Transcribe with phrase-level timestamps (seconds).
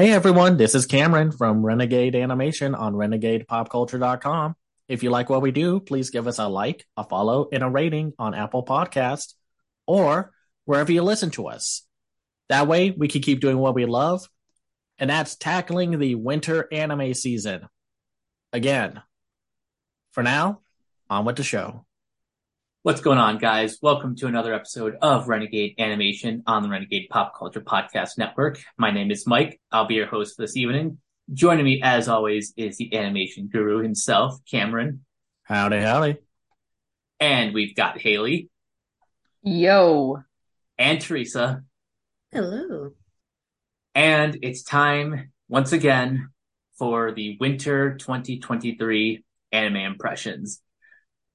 [0.00, 4.56] Hey everyone, this is Cameron from Renegade Animation on renegadepopculture.com.
[4.88, 7.68] If you like what we do, please give us a like, a follow, and a
[7.68, 9.34] rating on Apple Podcasts
[9.86, 10.32] or
[10.64, 11.86] wherever you listen to us.
[12.48, 14.26] That way we can keep doing what we love,
[14.98, 17.68] and that's tackling the winter anime season.
[18.54, 19.02] Again,
[20.12, 20.62] for now,
[21.10, 21.84] on with the show.
[22.82, 23.76] What's going on, guys?
[23.82, 28.58] Welcome to another episode of Renegade Animation on the Renegade Pop Culture Podcast Network.
[28.78, 29.60] My name is Mike.
[29.70, 30.96] I'll be your host this evening.
[31.30, 35.04] Joining me, as always, is the animation guru himself, Cameron.
[35.42, 36.16] Howdy, howdy.
[37.20, 38.48] And we've got Haley.
[39.42, 40.22] Yo.
[40.78, 41.62] And Teresa.
[42.32, 42.92] Hello.
[43.94, 46.30] And it's time, once again,
[46.78, 49.22] for the winter 2023
[49.52, 50.62] anime impressions.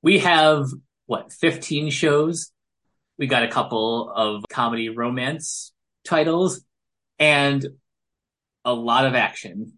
[0.02, 0.66] We have
[1.06, 2.52] what, 15 shows.
[3.18, 5.72] We got a couple of comedy romance
[6.04, 6.62] titles
[7.20, 7.66] and
[8.64, 9.78] a lot of action.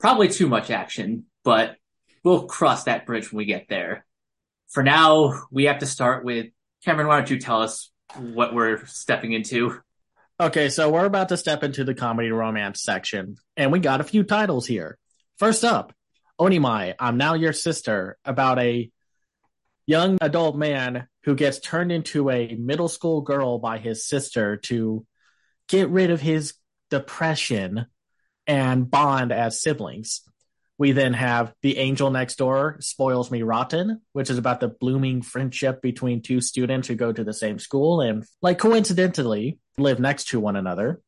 [0.00, 1.76] Probably too much action, but
[2.22, 4.04] we'll cross that bridge when we get there.
[4.68, 6.46] For now, we have to start with
[6.84, 7.06] Cameron.
[7.06, 9.80] Why don't you tell us what we're stepping into?
[10.40, 14.04] Okay, so we're about to step into the comedy romance section, and we got a
[14.04, 14.98] few titles here.
[15.38, 15.94] First up,
[16.40, 18.90] Onimai, I'm Now Your Sister, about a
[19.86, 25.06] young adult man who gets turned into a middle school girl by his sister to
[25.68, 26.54] get rid of his
[26.90, 27.86] depression
[28.46, 30.22] and bond as siblings.
[30.76, 35.22] We then have The Angel Next Door Spoils Me Rotten, which is about the blooming
[35.22, 40.28] friendship between two students who go to the same school and, like, coincidentally, live next
[40.28, 41.00] to one another.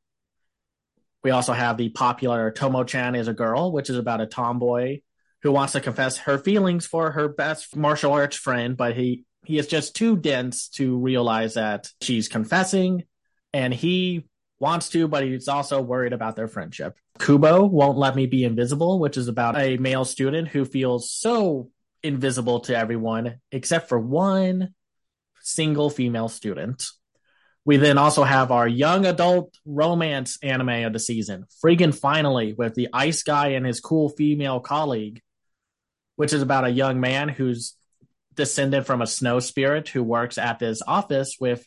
[1.25, 5.01] We also have the popular Tomo chan is a Girl, which is about a tomboy
[5.47, 9.59] who wants to confess her feelings for her best martial arts friend, but he he
[9.59, 13.05] is just too dense to realize that she's confessing,
[13.53, 14.27] and he
[14.59, 16.97] wants to, but he's also worried about their friendship.
[17.21, 21.71] Kubo won't let me be invisible, which is about a male student who feels so
[22.03, 24.75] invisible to everyone except for one
[25.43, 26.87] single female student.
[27.65, 32.75] We then also have our young adult romance anime of the season, Friggin' Finally, with
[32.75, 35.21] the ice guy and his cool female colleague
[36.17, 37.75] which is about a young man who's
[38.35, 41.67] descended from a snow spirit who works at this office with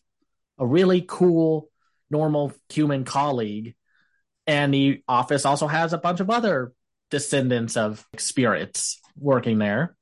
[0.57, 1.69] a really cool,
[2.09, 3.75] normal human colleague.
[4.45, 6.73] And the office also has a bunch of other
[7.09, 9.95] descendants of spirits working there.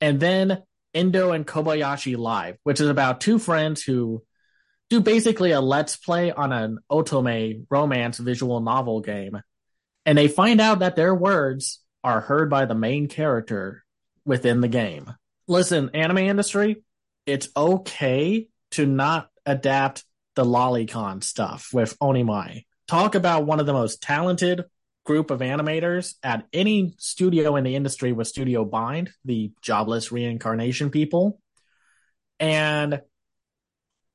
[0.00, 0.62] And then
[0.92, 4.22] Endo and Kobayashi Live, which is about two friends who
[4.90, 9.40] do basically a let's play on an otome romance visual novel game.
[10.06, 13.82] And they find out that their words are heard by the main character
[14.24, 15.12] within the game.
[15.48, 16.84] Listen, anime industry,
[17.26, 20.04] it's okay to not adapt
[20.36, 22.64] the lolicon stuff with Onimai.
[22.86, 24.64] Talk about one of the most talented
[25.04, 30.90] group of animators at any studio in the industry with Studio Bind, the jobless reincarnation
[30.90, 31.40] people,
[32.40, 33.00] and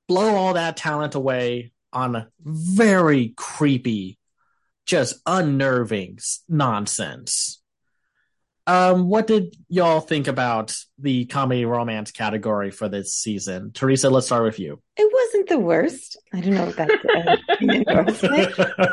[0.08, 4.18] blow all that talent away on very creepy,
[4.86, 7.59] just unnerving nonsense.
[8.70, 13.72] Um, what did y'all think about the comedy romance category for this season?
[13.74, 14.80] Teresa, let's start with you.
[14.96, 16.20] It wasn't the worst.
[16.32, 17.36] I don't know what that's uh,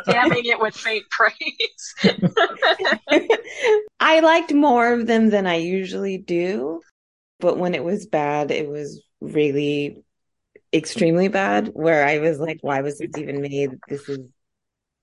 [0.11, 1.95] damning it with faint praise.
[4.01, 6.81] I liked more of them than I usually do,
[7.39, 10.03] but when it was bad, it was really
[10.73, 11.69] extremely bad.
[11.75, 13.73] Where I was like, "Why was this even made?
[13.91, 14.21] This is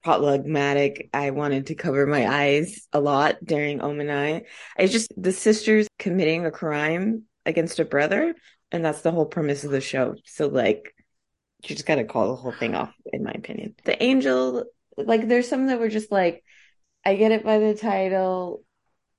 [0.04, 1.10] problematic.
[1.14, 4.46] I wanted to cover my eyes a lot during Onimai.
[4.78, 8.36] It's just the sisters committing a crime against a brother,
[8.72, 10.16] and that's the whole premise of the show.
[10.26, 10.94] So like
[11.64, 13.76] you just gotta call the whole thing off, in my opinion.
[13.86, 14.66] The angel,
[14.98, 16.44] like there's some that were just like,
[17.06, 18.64] I get it by the title,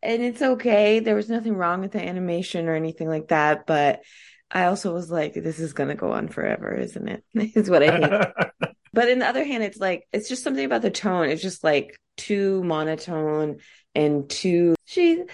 [0.03, 1.01] and it's okay.
[1.01, 4.01] There was nothing wrong with the animation or anything like that, but
[4.51, 7.25] I also was like, this is gonna go on forever, isn't it?
[7.35, 8.74] is what I think.
[8.95, 11.29] But in the other hand, it's like it's just something about the tone.
[11.29, 13.59] It's just like too monotone
[13.93, 15.25] and too she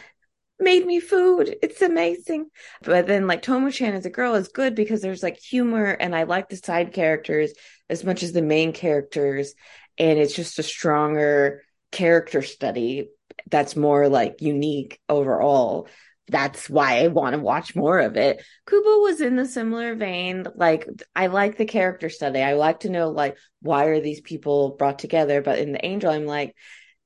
[0.58, 1.56] made me food.
[1.60, 2.46] It's amazing.
[2.82, 6.22] But then like Tomo-chan as a girl is good because there's like humor and I
[6.22, 7.52] like the side characters
[7.90, 9.54] as much as the main characters.
[9.98, 11.62] And it's just a stronger
[11.92, 13.10] character study
[13.50, 15.86] that's more like unique overall
[16.30, 18.42] that's why I want to watch more of it.
[18.66, 20.46] Kubo was in the similar vein.
[20.54, 22.40] Like I like the character study.
[22.40, 25.42] I like to know like why are these people brought together.
[25.42, 26.54] But in the Angel, I'm like,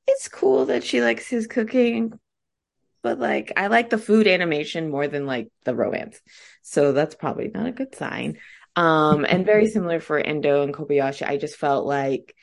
[0.06, 2.12] it's cool that she likes his cooking,
[3.02, 6.20] but like I like the food animation more than like the romance.
[6.62, 8.38] So that's probably not a good sign.
[8.76, 11.26] Um, and very similar for Endo and Kobayashi.
[11.26, 12.34] I just felt like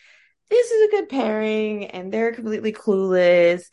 [0.49, 3.63] this is a good pairing, and they're completely clueless.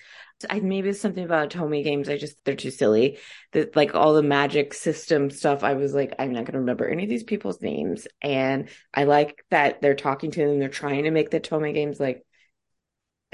[0.48, 2.08] I maybe it's something about Otome games.
[2.08, 3.18] I just they're too silly.
[3.52, 5.64] That like all the magic system stuff.
[5.64, 9.44] I was like, I'm not gonna remember any of these people's names, and I like
[9.50, 10.58] that they're talking to them.
[10.58, 12.24] They're trying to make the Otome games like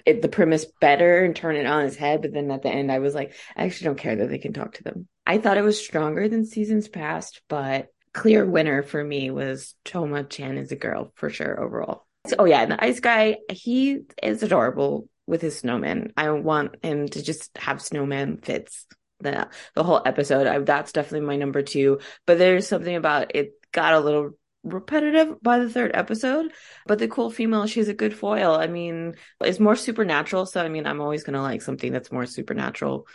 [0.06, 2.22] it, the premise better and turn it on its head.
[2.22, 4.52] But then at the end, I was like, I actually don't care that they can
[4.52, 5.08] talk to them.
[5.26, 10.22] I thought it was stronger than seasons past, but clear winner for me was Tomo
[10.22, 12.06] Chan as a girl for sure overall.
[12.26, 16.12] So, oh yeah, and the ice guy, he is adorable with his snowman.
[16.16, 18.86] I want him to just have snowman fits
[19.20, 20.46] the the whole episode.
[20.46, 22.00] I, that's definitely my number two.
[22.26, 24.32] But there's something about it got a little
[24.62, 26.52] repetitive by the third episode.
[26.86, 28.54] But the cool female, she's a good foil.
[28.54, 30.46] I mean, it's more supernatural.
[30.46, 33.06] So I mean, I'm always gonna like something that's more supernatural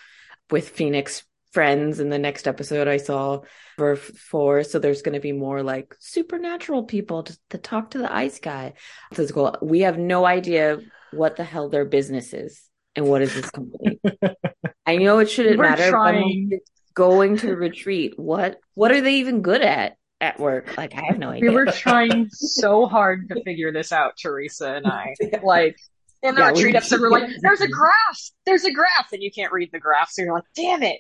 [0.50, 3.42] with Phoenix friends in the next episode I saw
[3.78, 4.64] for four.
[4.64, 8.40] So there's going to be more like supernatural people to, to talk to the ice
[8.40, 8.74] guy.
[9.14, 9.56] So it's cool.
[9.62, 10.80] We have no idea
[11.12, 12.62] what the hell their business is
[12.96, 14.00] and what is this company.
[14.86, 15.90] I know it shouldn't We're matter.
[15.90, 16.50] trying.
[16.52, 16.60] But
[16.96, 18.18] going to retreat.
[18.20, 20.76] What what are they even good at at work?
[20.78, 21.50] Like I have no idea.
[21.50, 25.14] We were trying so hard to figure this out, Teresa and I.
[25.44, 25.78] Like
[26.22, 29.24] in the Yeah, we- retreat episode, we're like, "There's a graph, there's a graph," and
[29.24, 31.00] you can't read the graph, so you're like, "Damn it!"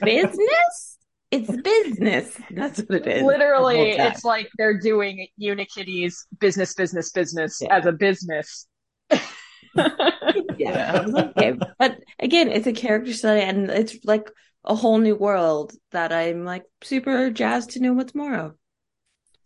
[0.00, 0.91] business.
[1.32, 2.36] It's business.
[2.50, 3.22] That's what it is.
[3.22, 4.12] Literally, The whole time.
[4.12, 7.74] it's like they're doing Unikitty's business, business, business Yeah.
[7.76, 8.66] as a business.
[9.10, 10.92] yeah.
[10.94, 11.54] I was like, okay.
[11.78, 14.30] But again, it's a character study and it's like
[14.64, 18.52] a whole new world that I'm like super jazzed to know what's more of.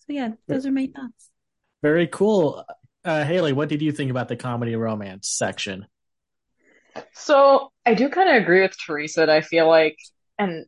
[0.01, 1.31] So yeah, those are my thoughts.
[1.83, 2.65] Very cool.
[3.05, 5.87] Uh, Haley, what did you think about the comedy romance section?
[7.13, 9.97] So I do kind of agree with Teresa that I feel like,
[10.39, 10.67] and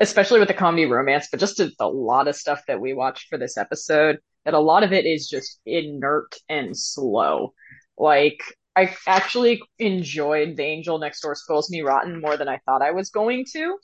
[0.00, 3.38] especially with the comedy romance, but just a, lot of stuff that we watched for
[3.38, 7.52] this episode, that a lot of it is just inert and slow.
[7.98, 8.40] Like,
[8.76, 12.92] I actually enjoyed The Angel Next Door Spoils Me Rotten more than I thought I
[12.92, 13.78] was going to.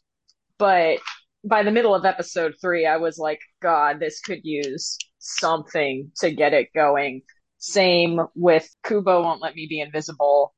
[0.59, 0.99] But
[1.44, 6.31] by the middle of episode three, I was like, God, this could use something to
[6.31, 7.23] get it going.
[7.59, 10.55] Same with Kubo Won't Let Me Be Invisible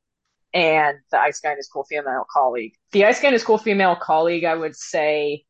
[0.54, 2.74] and the Ice Guy and His Cool Female Colleague.
[2.92, 5.44] The Ice Guy and His Cool Female Colleague, I would say,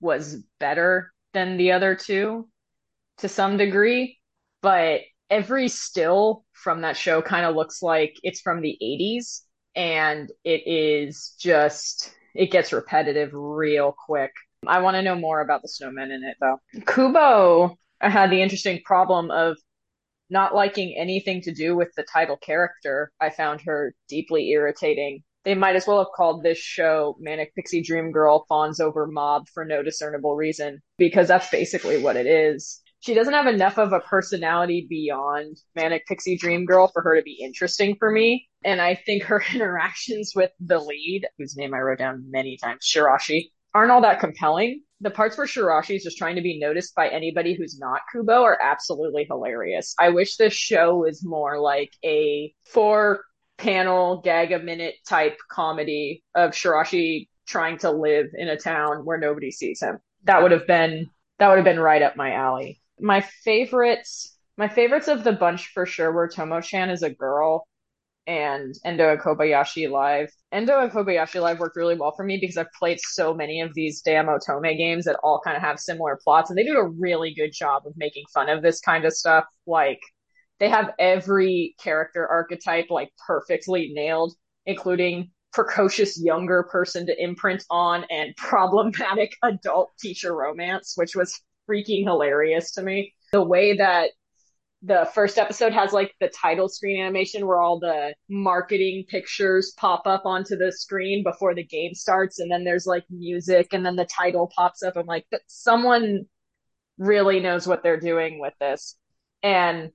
[0.00, 2.48] was better than the other two
[3.18, 4.18] to some degree,
[4.60, 5.00] but
[5.30, 9.40] every still from that show kind of looks like it's from the 80s
[9.74, 14.32] and it is just it gets repetitive real quick.
[14.66, 16.60] I want to know more about the snowmen in it though.
[16.86, 19.56] Kubo had the interesting problem of
[20.34, 23.10] not liking anything to do with the title character.
[23.20, 25.22] I found her deeply irritating.
[25.44, 29.46] They might as well have called this show Manic Pixie Dream Girl Fawns Over Mob
[29.54, 32.80] for no discernible reason, because that's basically what it is.
[33.00, 37.22] She doesn't have enough of a personality beyond Manic Pixie Dream Girl for her to
[37.22, 38.48] be interesting for me.
[38.64, 42.90] And I think her interactions with the lead, whose name I wrote down many times,
[42.90, 44.82] Shiraishi, aren't all that compelling.
[45.04, 48.42] The parts where Shiraishi is just trying to be noticed by anybody who's not Kubo
[48.42, 49.94] are absolutely hilarious.
[49.98, 53.20] I wish this show was more like a four
[53.58, 59.18] panel gag a minute type comedy of Shiraishi trying to live in a town where
[59.18, 59.98] nobody sees him.
[60.22, 62.80] That would have been that would have been right up my alley.
[62.98, 67.66] My favorites my favorites of the bunch for sure were Tomo-chan as a girl
[68.26, 70.30] and Endo and Kobayashi Live.
[70.52, 73.74] Endo and Kobayashi Live worked really well for me because I've played so many of
[73.74, 76.88] these damn Otome games that all kind of have similar plots, and they do a
[76.88, 79.44] really good job of making fun of this kind of stuff.
[79.66, 80.00] Like,
[80.60, 84.34] they have every character archetype like perfectly nailed,
[84.66, 92.04] including precocious younger person to imprint on and problematic adult teacher romance, which was freaking
[92.04, 93.14] hilarious to me.
[93.32, 94.10] The way that
[94.84, 100.02] the first episode has like the title screen animation where all the marketing pictures pop
[100.06, 103.96] up onto the screen before the game starts and then there's like music and then
[103.96, 104.96] the title pops up.
[104.96, 106.26] I'm like someone
[106.98, 108.96] really knows what they're doing with this.
[109.42, 109.90] And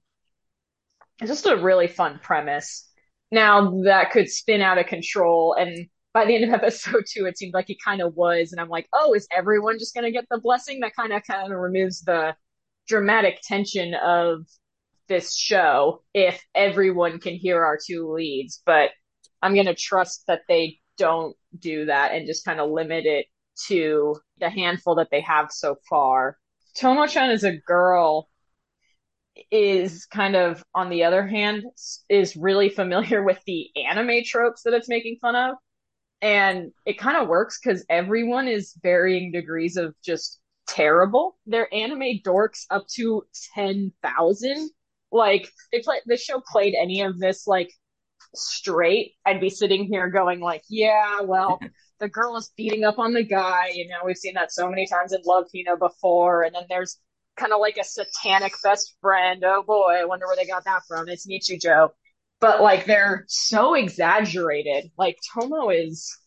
[1.21, 2.89] it's just a really fun premise.
[3.31, 7.37] Now that could spin out of control and by the end of episode two it
[7.37, 10.11] seemed like it kind of was and i'm like oh is everyone just going to
[10.11, 10.79] get the blessing?
[10.79, 12.35] That kind of kind of removes the
[12.87, 14.47] dramatic tension of
[15.09, 18.91] this show if everyone can hear our two leads, but
[19.41, 23.25] I'm going to trust that they don't do that and just kind of limit it
[23.67, 26.37] to the handful that they have so far.
[26.77, 28.29] Tomo-chan as a girl
[29.51, 31.63] is kind of, on the other hand,
[32.09, 35.55] is really familiar with the anime tropes that it's making fun of.
[36.21, 41.37] And it kind of works because everyone is varying degrees of just terrible.
[41.45, 43.23] They're anime dorks up to
[43.55, 44.69] 10,000
[45.11, 47.71] Like they play the show played any of this like
[48.35, 51.59] straight, I'd be sitting here going like, yeah, well,
[51.99, 53.69] the girl is beating up on the guy.
[53.73, 56.43] You know, we've seen that so many times in Love Hina before.
[56.43, 56.97] And then there's
[57.35, 59.43] kind of like a satanic best friend.
[59.45, 61.09] Oh boy, I wonder where they got that from.
[61.09, 61.89] It's Nichijou.
[62.39, 64.91] But like they're so exaggerated.
[64.97, 66.17] Like Tomo is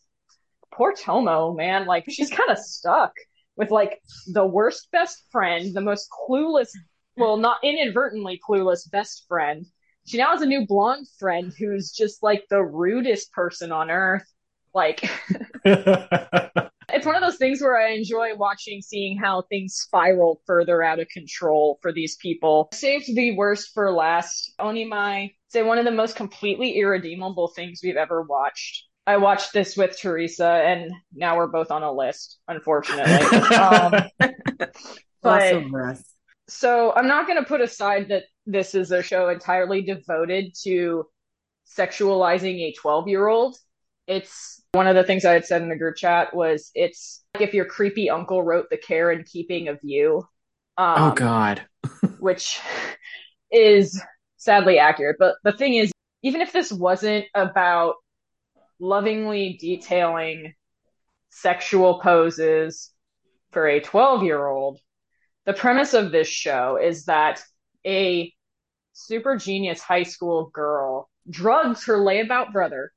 [0.71, 1.85] poor Tomo, man.
[1.85, 3.13] Like she's kind of stuck
[3.55, 6.69] with like the worst best friend, the most clueless,
[7.17, 9.65] well, not inadvertently clueless best friend.
[10.05, 14.25] She now has a new blonde friend who's just like the rudest person on earth.
[14.73, 15.03] Like
[15.65, 20.99] it's one of those things where I enjoy watching, seeing how things spiral further out
[20.99, 22.69] of control for these people.
[22.73, 24.51] Saved the worst for last.
[24.59, 28.85] Onimai, say one of the most completely irredeemable things we've ever watched.
[29.05, 33.37] I watched this with Teresa, and now we're both on a list, unfortunately.
[33.57, 33.93] um,
[35.21, 35.63] but
[36.47, 41.05] so I'm not going to put aside that this is a show entirely devoted to
[41.65, 43.55] sexualizing a 12 year old.
[44.07, 47.43] It's one of the things I had said in the group chat was it's like
[47.43, 50.27] if your creepy uncle wrote the care and keeping of you.
[50.77, 51.61] Um, oh God.
[52.19, 52.59] which
[53.51, 54.01] is
[54.37, 55.17] sadly accurate.
[55.19, 57.95] But the thing is, even if this wasn't about
[58.79, 60.53] lovingly detailing
[61.29, 62.91] sexual poses
[63.51, 64.79] for a 12 year old,
[65.45, 67.43] the premise of this show is that
[67.85, 68.33] a
[68.93, 72.91] super genius high school girl drugs her layabout brother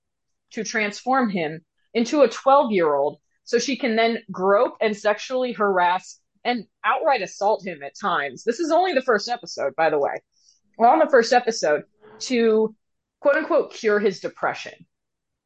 [0.53, 5.53] to transform him into a 12 year old so she can then grope and sexually
[5.53, 8.45] harass and outright assault him at times.
[8.45, 10.23] This is only the first episode, by the way.
[10.79, 11.85] Well, on the first episode
[12.21, 12.75] to
[13.21, 14.87] quote unquote cure his depression.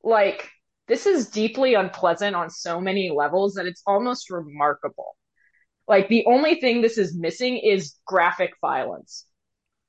[0.02, 0.50] Like,
[0.88, 5.16] this is deeply unpleasant on so many levels that it's almost remarkable.
[5.90, 9.26] Like, the only thing this is missing is graphic violence.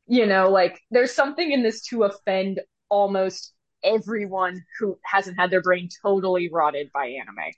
[0.07, 3.53] You know, like, there's something in this to offend almost
[3.83, 7.53] everyone who hasn't had their brain totally rotted by anime.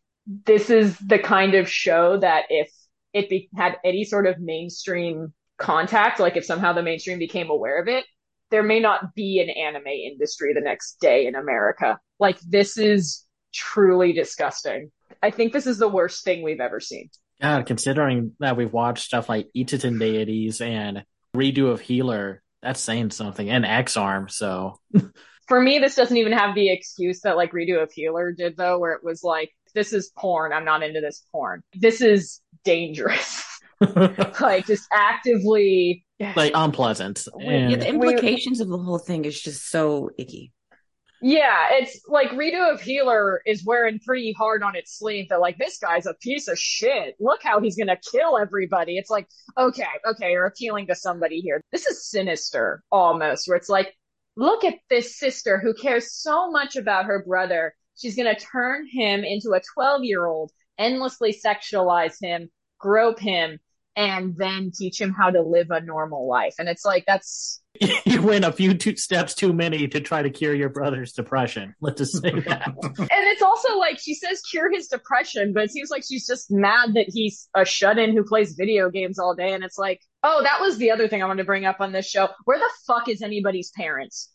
[0.45, 2.69] This is the kind of show that if
[3.13, 7.81] it be- had any sort of mainstream contact, like if somehow the mainstream became aware
[7.81, 8.03] of it,
[8.51, 11.97] there may not be an anime industry the next day in America.
[12.19, 14.91] Like this is truly disgusting.
[15.21, 17.09] I think this is the worst thing we've ever seen.
[17.41, 21.03] God, considering that we've watched stuff like Ichitan Deities and
[21.35, 24.79] Redo of Healer, that's saying something, and Ex-Arm, so
[25.47, 28.79] for me, this doesn't even have the excuse that like Redo of Healer did though,
[28.79, 30.53] where it was like, this is porn.
[30.53, 31.63] I'm not into this porn.
[31.73, 33.43] This is dangerous.
[34.39, 37.27] like just actively like unpleasant.
[37.39, 37.71] And...
[37.71, 40.51] Yeah, the implications we, of the whole thing is just so icky.
[41.25, 45.57] Yeah, it's like Redo of Healer is wearing pretty hard on its sleeve that like
[45.57, 47.15] this guy's a piece of shit.
[47.17, 48.97] Look how he's gonna kill everybody.
[48.97, 51.61] It's like, okay, okay, you're appealing to somebody here.
[51.71, 53.95] This is sinister almost, where it's like,
[54.35, 57.73] look at this sister who cares so much about her brother.
[57.97, 62.49] She's gonna turn him into a 12 year old, endlessly sexualize him,
[62.79, 63.59] grope him,
[63.95, 66.55] and then teach him how to live a normal life.
[66.59, 67.62] And it's like, that's.
[68.05, 71.75] you went a few two steps too many to try to cure your brother's depression.
[71.81, 72.73] Let's just say that.
[72.83, 76.51] and it's also like she says cure his depression, but it seems like she's just
[76.51, 79.53] mad that he's a shut in who plays video games all day.
[79.53, 81.91] And it's like, oh, that was the other thing I wanted to bring up on
[81.91, 82.29] this show.
[82.45, 84.29] Where the fuck is anybody's parents?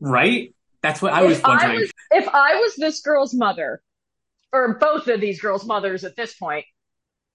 [0.00, 0.54] Right?
[0.82, 1.70] That's what I was if wondering.
[1.70, 3.82] I was, if I was this girl's mother,
[4.52, 6.64] or both of these girls' mothers at this point,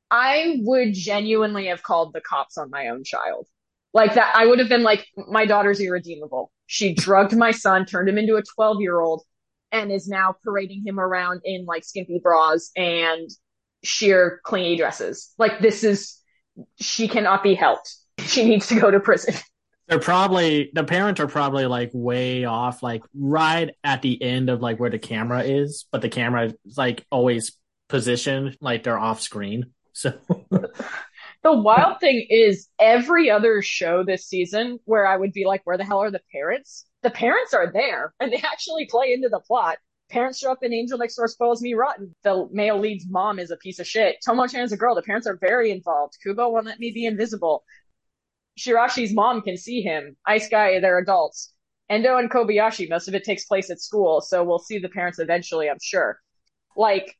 [0.09, 3.47] I would genuinely have called the cops on my own child.
[3.93, 6.51] Like that, I would have been like, my daughter's irredeemable.
[6.65, 9.23] She drugged my son, turned him into a 12 year old,
[9.71, 13.29] and is now parading him around in like skimpy bras and
[13.83, 15.33] sheer clingy dresses.
[15.37, 16.19] Like this is,
[16.79, 17.95] she cannot be helped.
[18.19, 19.35] She needs to go to prison.
[19.87, 24.61] They're probably, the parents are probably like way off, like right at the end of
[24.61, 27.57] like where the camera is, but the camera is like always
[27.89, 29.71] positioned like they're off screen.
[29.91, 30.13] So
[31.43, 35.77] the wild thing is every other show this season where I would be like, where
[35.77, 36.85] the hell are the parents?
[37.01, 39.77] The parents are there and they actually play into the plot.
[40.09, 42.13] Parents show up in Angel Next Door Spoils Me Rotten.
[42.23, 44.17] The male lead's mom is a piece of shit.
[44.23, 44.93] Tomo-chan is a girl.
[44.93, 46.17] The parents are very involved.
[46.21, 47.63] Kubo won't let me be invisible.
[48.59, 50.17] Shiraishi's mom can see him.
[50.27, 51.53] Ice Guy, they're adults.
[51.89, 55.19] Endo and Kobayashi, most of it takes place at school, so we'll see the parents
[55.19, 56.19] eventually, I'm sure.
[56.75, 57.17] Like,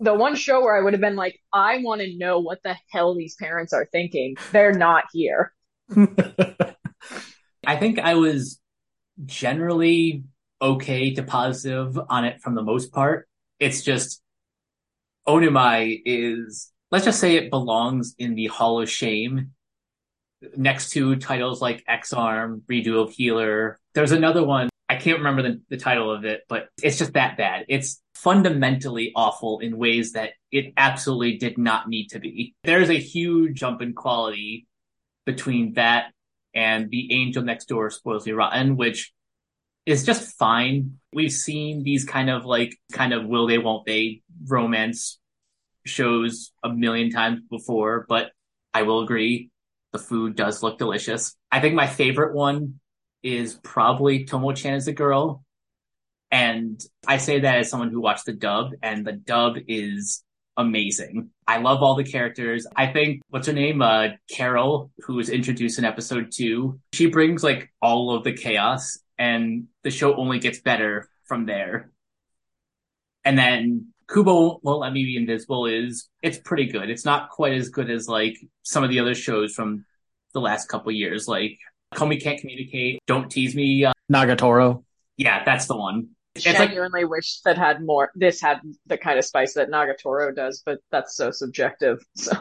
[0.00, 2.76] the one show where I would have been like, I want to know what the
[2.90, 4.36] hell these parents are thinking.
[4.52, 5.52] They're not here.
[7.66, 8.60] I think I was
[9.24, 10.24] generally
[10.60, 13.28] okay to positive on it from the most part.
[13.58, 14.20] It's just
[15.26, 19.52] Onimai is, let's just say it belongs in the Hall of Shame
[20.56, 23.80] next to titles like Ex-Arm, Redo of Healer.
[23.94, 24.68] There's another one.
[24.88, 27.64] I can't remember the, the title of it, but it's just that bad.
[27.68, 32.54] It's fundamentally awful in ways that it absolutely did not need to be.
[32.64, 34.66] There's a huge jump in quality
[35.24, 36.12] between that
[36.54, 39.12] and the Angel Next Door Spoils Me Rotten, which
[39.84, 40.98] is just fine.
[41.12, 45.18] We've seen these kind of like kind of will they won't they romance
[45.84, 48.32] shows a million times before, but
[48.74, 49.50] I will agree
[49.92, 51.36] the food does look delicious.
[51.52, 52.80] I think my favorite one
[53.22, 55.44] is probably Tomo-chan as a girl.
[56.30, 60.24] And I say that as someone who watched the dub and the dub is
[60.56, 61.30] amazing.
[61.46, 62.66] I love all the characters.
[62.74, 63.82] I think what's her name?
[63.82, 66.80] Uh, Carol, who was introduced in episode two.
[66.92, 71.90] She brings like all of the chaos and the show only gets better from there.
[73.24, 76.90] And then Kubo won't let me be invisible is it's pretty good.
[76.90, 79.84] It's not quite as good as like some of the other shows from
[80.32, 81.58] the last couple years, like
[81.94, 83.84] Komi Can't Communicate, Don't Tease Me.
[83.84, 84.84] Uh, Nagatoro.
[85.16, 86.08] yeah, that's the one.
[86.36, 88.10] It's like genuinely wish that had more.
[88.14, 92.04] This had the kind of spice that Nagatoro does, but that's so subjective.
[92.16, 92.32] So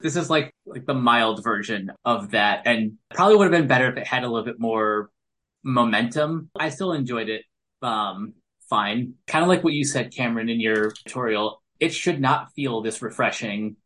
[0.00, 3.90] this is like like the mild version of that, and probably would have been better
[3.90, 5.10] if it had a little bit more
[5.62, 6.50] momentum.
[6.58, 7.42] I still enjoyed it.
[7.80, 8.34] Um,
[8.68, 9.14] fine.
[9.26, 11.62] Kind of like what you said, Cameron, in your tutorial.
[11.80, 13.76] It should not feel this refreshing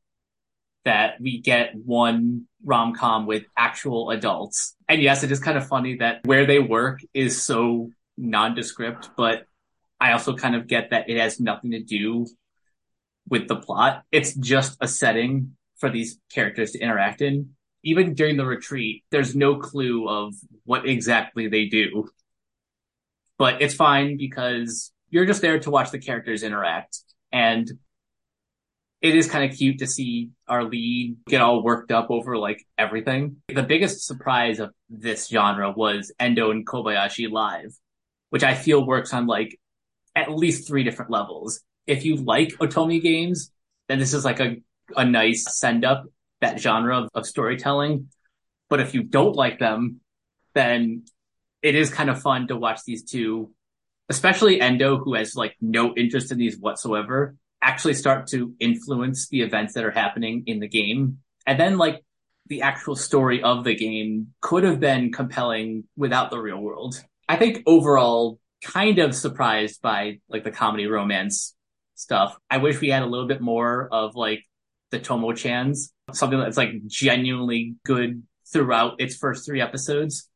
[0.84, 4.74] that we get one rom com with actual adults.
[4.88, 9.44] And yes, it is kind of funny that where they work is so nondescript, but
[10.00, 12.26] I also kind of get that it has nothing to do
[13.28, 14.04] with the plot.
[14.12, 17.50] It's just a setting for these characters to interact in.
[17.84, 22.08] Even during the retreat, there's no clue of what exactly they do.
[23.38, 26.98] But it's fine because you're just there to watch the characters interact.
[27.32, 27.70] And
[29.00, 32.64] it is kind of cute to see our lead get all worked up over like
[32.76, 33.36] everything.
[33.48, 37.72] The biggest surprise of this genre was Endo and Kobayashi live,
[38.30, 39.58] which I feel works on like
[40.18, 41.60] at least three different levels.
[41.86, 43.52] If you like Otome games,
[43.88, 44.56] then this is like a,
[44.96, 46.04] a nice send up
[46.40, 48.08] that genre of, of storytelling.
[48.68, 50.00] But if you don't like them,
[50.54, 51.04] then
[51.62, 53.52] it is kind of fun to watch these two,
[54.08, 59.42] especially Endo, who has like no interest in these whatsoever, actually start to influence the
[59.42, 61.18] events that are happening in the game.
[61.46, 62.04] And then like
[62.46, 67.02] the actual story of the game could have been compelling without the real world.
[67.28, 71.54] I think overall, kind of surprised by like the comedy romance
[71.94, 72.36] stuff.
[72.50, 74.44] I wish we had a little bit more of like
[74.90, 80.28] the Tomo Chans, something that's like genuinely good throughout its first three episodes.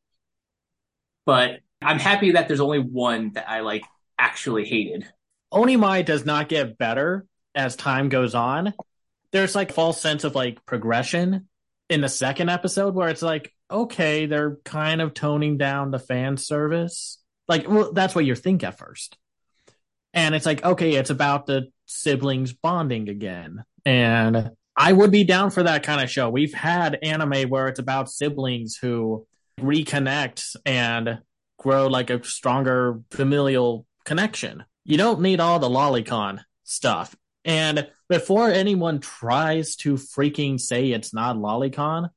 [1.25, 3.83] But I'm happy that there's only one that I like
[4.17, 5.07] actually hated.
[5.53, 8.73] Onimai does not get better as time goes on.
[9.31, 11.47] There's like false sense of like progression
[11.89, 16.37] in the second episode where it's like, okay, they're kind of toning down the fan
[16.37, 17.19] service.
[17.47, 19.17] Like, well, that's what you think at first.
[20.13, 23.63] And it's like, okay, it's about the siblings bonding again.
[23.85, 26.29] And I would be down for that kind of show.
[26.29, 29.27] We've had anime where it's about siblings who
[29.59, 31.19] reconnect and
[31.57, 34.63] grow like a stronger familial connection.
[34.83, 37.15] You don't need all the lolicon stuff.
[37.45, 42.09] And before anyone tries to freaking say it's not lolicon,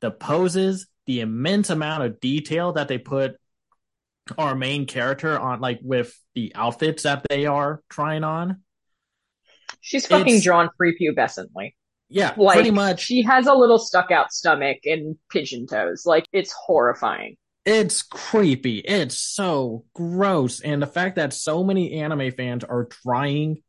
[0.00, 3.36] the poses, the immense amount of detail that they put
[4.38, 8.62] our main character on, like with the outfits that they are trying on.
[9.80, 11.74] she's fucking It's- drawn prepubescently.
[12.08, 13.00] Yeah, Like pretty much.
[13.00, 16.04] she has a little stuck out stomach and pigeon toes.
[16.04, 17.36] Like it's horrifying.
[17.64, 18.78] It's creepy.
[18.80, 20.60] It's so gross.
[20.60, 23.62] And the fact that so many anime fans are trying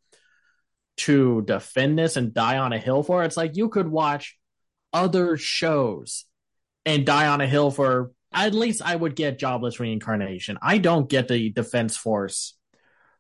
[0.98, 4.38] to defend this and die on a hill for it, it's like you could watch
[4.92, 6.26] other shows
[6.86, 10.58] and die on a hill for at least I would get jobless reincarnation.
[10.62, 12.56] I don't get the defense force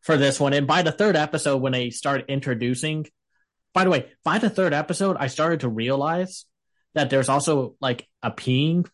[0.01, 0.53] for this one.
[0.53, 3.05] And by the third episode, when they start introducing,
[3.73, 6.45] by the way, by the third episode, I started to realize
[6.93, 8.87] that there's also like a peeing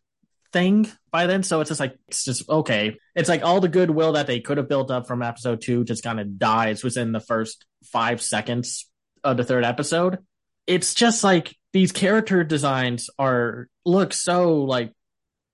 [0.53, 1.43] thing by then.
[1.43, 2.97] So it's just like, it's just okay.
[3.15, 6.03] It's like all the goodwill that they could have built up from episode two just
[6.03, 8.89] kind of dies within the first five seconds
[9.23, 10.19] of the third episode.
[10.65, 14.93] It's just like these character designs are look so like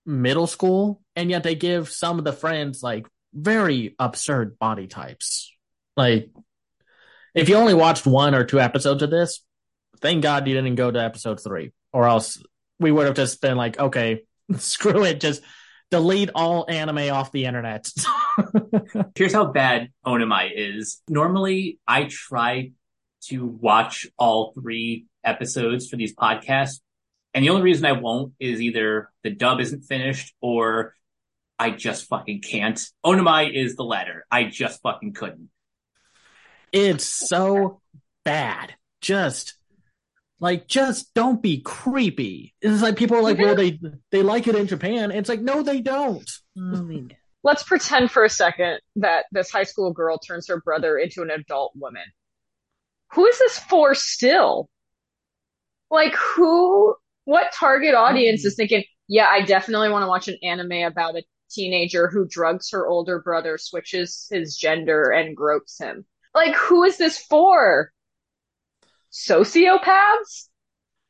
[0.06, 5.52] middle school, and yet they give some of the friends like very absurd body types.
[5.96, 6.30] Like,
[7.34, 9.42] if you only watched one or two episodes of this,
[10.00, 12.42] thank God you didn't go to episode three, or else
[12.78, 14.22] we would have just been like, okay,
[14.56, 15.42] screw it, just
[15.90, 17.88] delete all anime off the internet.
[19.14, 21.00] Here's how bad Onimai is.
[21.08, 22.72] Normally, I try
[23.24, 26.80] to watch all three episodes for these podcasts,
[27.36, 30.94] And the only reason I won't is either the dub isn't finished or
[31.58, 32.80] I just fucking can't.
[33.04, 34.24] Onimai is the latter.
[34.30, 35.50] I just fucking couldn't.
[36.72, 37.82] It's so
[38.24, 38.74] bad.
[39.02, 39.58] Just
[40.40, 42.54] like just don't be creepy.
[42.62, 43.78] It's like people are like, well, they
[44.10, 45.10] they like it in Japan.
[45.10, 46.30] It's like, no, they don't.
[47.42, 51.30] Let's pretend for a second that this high school girl turns her brother into an
[51.30, 52.04] adult woman.
[53.12, 54.70] Who is this for still?
[55.90, 56.96] Like who
[57.26, 58.48] what target audience mm-hmm.
[58.48, 62.70] is thinking, yeah, I definitely want to watch an anime about a teenager who drugs
[62.70, 66.06] her older brother, switches his gender, and gropes him?
[66.34, 67.92] Like, who is this for?
[69.12, 70.48] Sociopaths?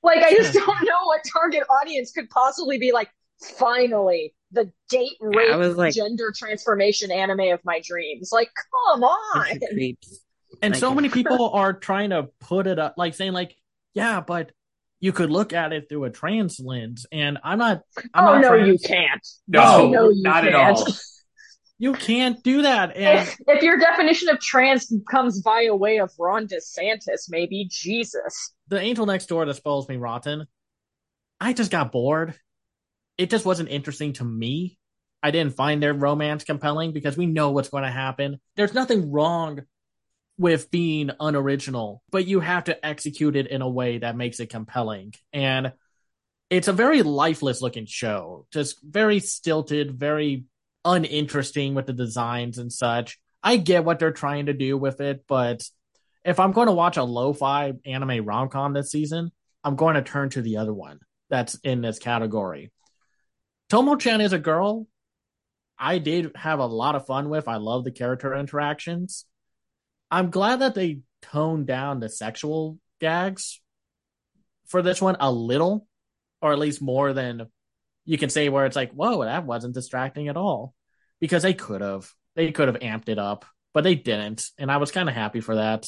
[0.03, 3.11] Like, I just don't know what target audience could possibly be like,
[3.59, 8.31] finally, the date rape I was like- gender transformation anime of my dreams.
[8.33, 9.19] Like, come on.
[9.35, 10.21] Bunch of creeps.
[10.63, 13.55] And Like- so many people are trying to put it up, like saying, like,
[13.93, 14.53] yeah, but
[15.01, 17.07] you could look at it through a trans lens.
[17.13, 17.83] And I'm not.
[18.15, 18.69] I'm oh, not no, trans.
[18.69, 19.29] you can't.
[19.49, 20.77] No, No, you not at can't.
[20.79, 20.87] all.
[21.79, 22.97] You can't do that.
[22.97, 28.55] And If, if your definition of trans comes via way of Ron DeSantis, maybe Jesus.
[28.69, 30.47] the angel next door that spoils me rotten.
[31.39, 32.35] I just got bored.
[33.19, 34.79] It just wasn't interesting to me.
[35.23, 38.41] I didn't find their romance compelling because we know what's going to happen.
[38.57, 39.61] There's nothing wrong
[40.39, 44.51] with being unoriginal, but you have to execute it in a way that makes it
[44.51, 45.15] compelling.
[45.33, 45.73] And
[46.51, 50.45] it's a very lifeless looking show, just very stilted, very
[50.85, 53.19] uninteresting with the designs and such.
[53.43, 55.63] I get what they're trying to do with it, but
[56.25, 59.31] if I'm going to watch a lo-fi anime rom-com this season,
[59.65, 62.73] I'm going to turn to the other one that's in this category.
[63.71, 64.87] Tomo-chan is a girl
[65.79, 67.49] I did have a lot of fun with.
[67.49, 69.25] I love the character interactions.
[70.11, 73.61] I'm glad that they toned down the sexual gags
[74.67, 75.87] for this one a little,
[76.41, 77.47] or at least more than
[78.05, 80.75] you can say where it's like, whoa, that wasn't distracting at all.
[81.21, 82.11] Because they could have.
[82.35, 84.51] They could have amped it up, but they didn't.
[84.59, 85.87] And I was kind of happy for that.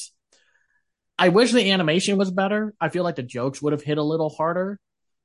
[1.17, 2.73] I wish the animation was better.
[2.81, 4.79] I feel like the jokes would have hit a little harder.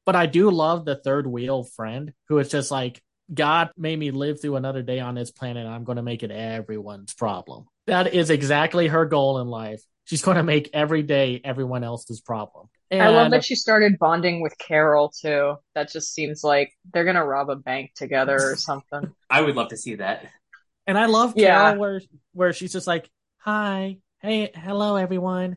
[0.04, 3.02] But I do love the third wheel friend who is just like,
[3.32, 6.30] God made me live through another day on this planet, I'm going to make it
[6.30, 7.66] everyone's problem.
[7.86, 9.82] That is exactly her goal in life.
[10.04, 12.68] She's going to make every day everyone else's problem.
[12.90, 15.56] And I love that she started bonding with Carol too.
[15.74, 19.12] That just seems like they're gonna rob a bank together or something.
[19.30, 20.26] I would love to see that.
[20.86, 21.58] And I love Yeah.
[21.58, 22.00] Carol where
[22.34, 25.56] where she's just like, "Hi, hey, hello, everyone.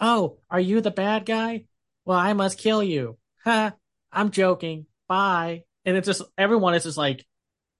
[0.00, 1.64] Oh, are you the bad guy?
[2.04, 3.18] Well, I must kill you.
[3.44, 3.74] Ha!
[4.12, 4.86] I'm joking.
[5.08, 7.26] Bye." And it's just everyone is just like,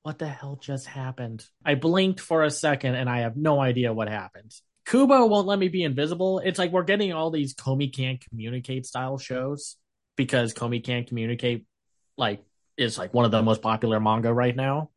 [0.08, 3.92] "What the hell just happened?" I blinked for a second and I have no idea
[3.92, 4.54] what happened.
[4.86, 6.38] Kubo won't let me be invisible.
[6.38, 9.76] It's like we're getting all these Komi can't communicate style shows
[10.16, 11.66] because Komi can't communicate
[12.16, 12.42] like
[12.78, 14.88] is like one of the most popular manga right now.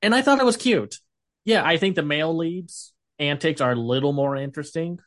[0.00, 0.96] And I thought it was cute.
[1.44, 5.00] Yeah, I think the male leads antics are a little more interesting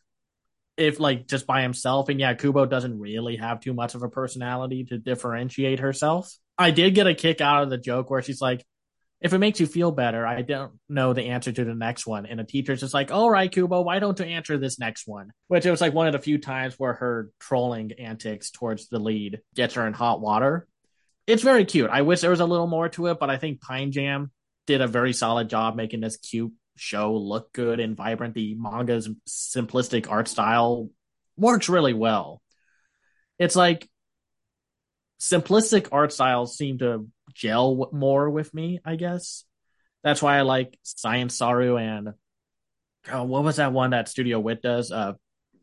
[0.77, 2.07] if like just by himself.
[2.09, 6.37] And yeah, Kubo doesn't really have too much of a personality to differentiate herself.
[6.55, 8.63] I did get a kick out of the joke where she's like,
[9.21, 12.25] if it makes you feel better, I don't know the answer to the next one.
[12.25, 15.31] And the teacher's just like, all right, Kubo, why don't you answer this next one?
[15.47, 18.97] Which it was like one of the few times where her trolling antics towards the
[18.97, 20.67] lead gets her in hot water.
[21.27, 21.91] It's very cute.
[21.91, 24.31] I wish there was a little more to it, but I think Pine Jam
[24.65, 28.33] did a very solid job making this cute show look good and vibrant.
[28.33, 30.89] The manga's simplistic art style
[31.37, 32.41] works really well.
[33.37, 33.87] It's like
[35.19, 39.43] simplistic art styles seem to gel more with me, I guess.
[40.03, 42.13] That's why I like Science Saru and
[43.11, 44.91] oh, what was that one that Studio Wit does?
[44.91, 45.13] Uh,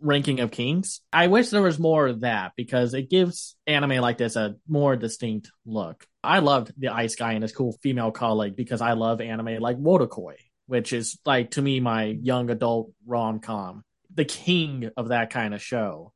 [0.00, 1.00] Ranking of Kings.
[1.12, 4.96] I wish there was more of that because it gives anime like this a more
[4.96, 6.06] distinct look.
[6.22, 9.76] I loved the Ice Guy and his cool female colleague because I love anime like
[9.76, 10.34] Wotakoi,
[10.66, 13.82] which is like to me my young adult rom com,
[14.14, 16.12] the king of that kind of show.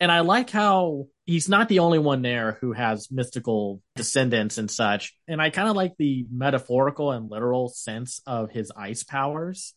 [0.00, 4.70] And I like how he's not the only one there who has mystical descendants and
[4.70, 5.14] such.
[5.26, 9.74] And I kind of like the metaphorical and literal sense of his ice powers.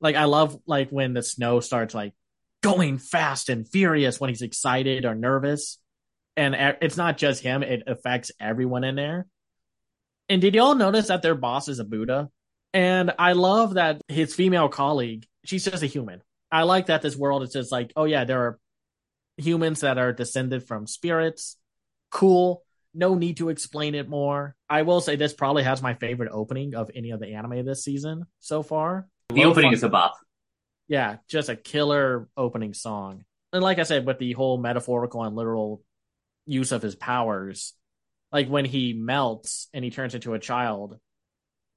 [0.00, 2.14] Like I love like when the snow starts like
[2.62, 5.78] going fast and furious when he's excited or nervous.
[6.36, 9.26] And it's not just him, it affects everyone in there.
[10.28, 12.30] And did y'all notice that their boss is a Buddha?
[12.72, 16.22] And I love that his female colleague, she's just a human.
[16.52, 18.58] I like that this world is just like, oh yeah, there are
[19.40, 21.56] humans that are descended from spirits.
[22.10, 22.62] Cool.
[22.94, 24.56] No need to explain it more.
[24.68, 27.84] I will say this probably has my favorite opening of any of the anime this
[27.84, 29.08] season so far.
[29.30, 30.16] The opening is a bop.
[30.88, 33.24] Yeah, just a killer opening song.
[33.52, 35.82] And like I said, with the whole metaphorical and literal
[36.46, 37.74] use of his powers.
[38.32, 40.98] Like when he melts and he turns into a child.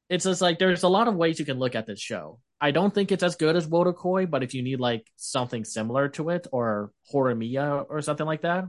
[0.09, 2.39] It's just like there's a lot of ways you can look at this show.
[2.63, 6.07] I don't think it's as good as Wotakoi, but if you need like something similar
[6.15, 8.63] to it or Horimiya or something like that,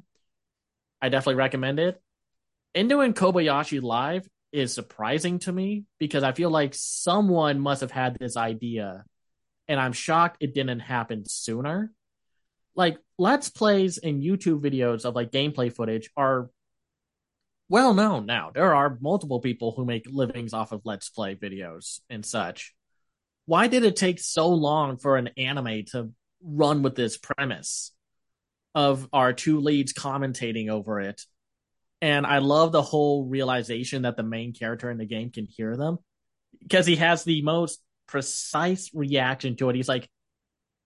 [1.00, 2.02] I definitely recommend it.
[2.74, 7.92] Endo and Kobayashi Live is surprising to me because I feel like someone must have
[7.92, 9.04] had this idea
[9.68, 11.92] and I'm shocked it didn't happen sooner.
[12.74, 16.50] Like let's plays and YouTube videos of like gameplay footage are
[17.68, 18.50] well known now.
[18.52, 22.74] There are multiple people who make livings off of let's play videos and such.
[23.46, 26.10] Why did it take so long for an anime to
[26.42, 27.92] run with this premise
[28.74, 31.22] of our two leads commentating over it?
[32.00, 35.76] And I love the whole realization that the main character in the game can hear
[35.76, 35.98] them
[36.60, 39.76] because he has the most precise reaction to it.
[39.76, 40.08] He's like,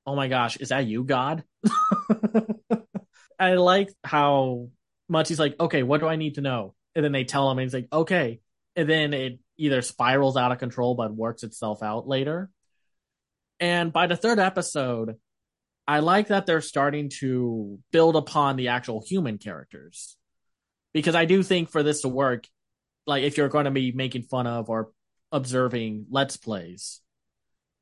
[0.07, 1.44] "Oh my gosh, is that you, God?"
[3.38, 4.68] I like how
[5.09, 7.59] much he's like, "Okay, what do I need to know?" And then they tell him,
[7.59, 8.40] and he's like, "Okay,"
[8.77, 12.51] and then it either spirals out of control but works itself out later.
[13.61, 15.16] And by the third episode,
[15.87, 20.16] I like that they're starting to build upon the actual human characters.
[20.94, 22.47] Because I do think for this to work,
[23.07, 24.90] like if you're going to be making fun of or
[25.33, 27.01] observing let's plays,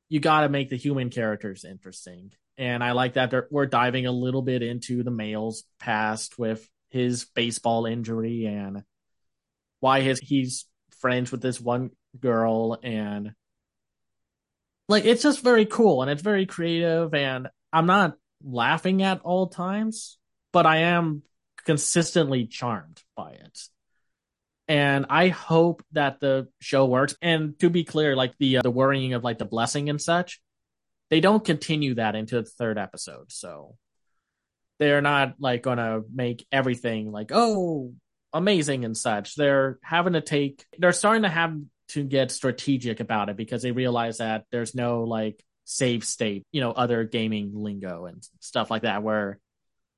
[0.09, 2.31] you got to make the human characters interesting.
[2.57, 7.25] And I like that we're diving a little bit into the male's past with his
[7.25, 8.83] baseball injury and
[9.79, 10.65] why his he's
[10.99, 13.33] friends with this one girl and
[14.89, 19.47] like it's just very cool and it's very creative and I'm not laughing at all
[19.47, 20.17] times,
[20.53, 21.23] but I am
[21.65, 23.59] consistently charmed by it
[24.67, 27.15] and I hope that the show works.
[27.21, 30.41] And to be clear, like the uh, the worrying of like the blessing and such,
[31.09, 33.31] they don't continue that into the third episode.
[33.31, 33.77] So
[34.79, 37.93] they're not like gonna make everything like oh
[38.37, 39.35] amazing and such.
[39.35, 40.65] They're having to take.
[40.77, 41.55] They're starting to have
[41.89, 46.61] to get strategic about it because they realize that there's no like save state, you
[46.61, 49.39] know, other gaming lingo and stuff like that where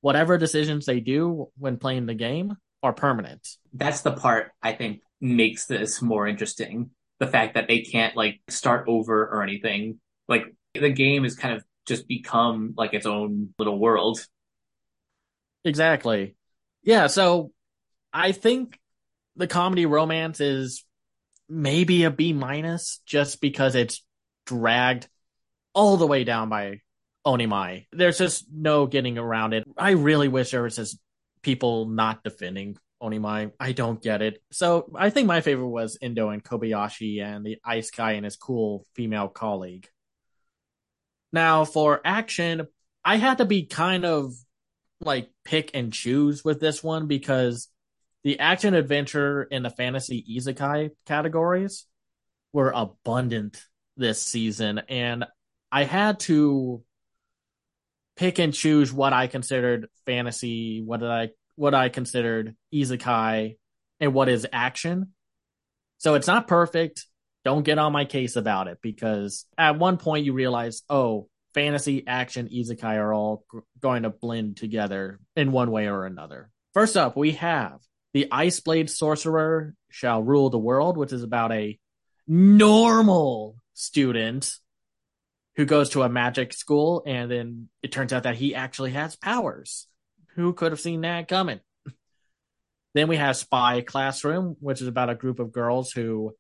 [0.02, 3.48] whatever decisions they do when playing the game are permanent.
[3.74, 6.92] That's the part I think makes this more interesting.
[7.20, 10.00] The fact that they can't like start over or anything.
[10.28, 14.26] Like the game has kind of just become like its own little world.
[15.66, 16.36] Exactly.
[16.84, 17.52] Yeah, so
[18.14, 18.80] I think
[19.36, 20.84] the comedy romance is
[21.48, 24.06] maybe a B minus just because it's
[24.46, 25.08] dragged
[25.74, 26.82] all the way down by
[27.26, 27.86] Onimai.
[27.92, 29.64] There's just no getting around it.
[29.78, 31.00] I really wish there was just
[31.42, 33.52] people not defending Onimai.
[33.60, 34.42] I don't get it.
[34.52, 38.36] So I think my favorite was Endo and Kobayashi and the ice guy and his
[38.36, 39.88] cool female colleague.
[41.32, 42.68] Now for action,
[43.06, 44.34] I had to be kind of
[45.02, 47.70] like pick and choose with this one because
[48.24, 51.86] the action adventure and the fantasy isekai categories
[52.54, 53.64] were abundant
[53.98, 55.26] this season and
[55.72, 56.84] I had to
[58.20, 63.58] pick and choose what I considered fantasy, what did I what I considered isekai,
[64.00, 65.14] and what is action.
[65.98, 67.06] So it's not perfect.
[67.46, 72.06] Don't get on my case about it because at one point you realize, oh, fantasy,
[72.08, 76.50] action, isekai are all g- going to blend together in one way or another.
[76.74, 77.80] First up, we have
[78.14, 81.80] the Ice Blade Sorcerer Shall Rule the World, which is about a
[82.28, 84.54] normal student
[85.56, 89.16] who goes to a magic school and then it turns out that he actually has
[89.16, 89.88] powers.
[90.36, 91.60] Who could have seen that coming?
[92.94, 96.34] then we have Spy Classroom, which is about a group of girls who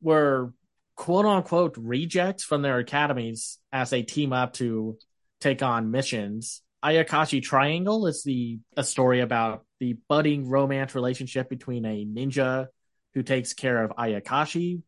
[0.00, 0.52] were
[0.96, 4.98] quote unquote rejects from their academies as they team up to
[5.40, 6.62] take on missions.
[6.84, 12.68] Ayakashi Triangle is the a story about the budding romance relationship between a ninja
[13.14, 14.80] who takes care of Ayakashi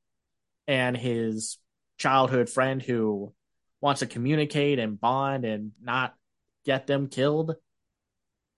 [0.69, 1.59] and his
[1.99, 3.35] childhood friend who
[3.81, 6.15] wants to communicate and bond and not
[6.65, 7.57] get them killed.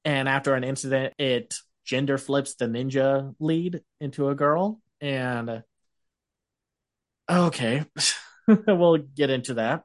[0.04, 1.54] And after an incident, it
[1.86, 4.82] gender flips the ninja lead into a girl.
[5.00, 5.62] And
[7.30, 7.82] okay,
[8.46, 9.84] we'll get into that.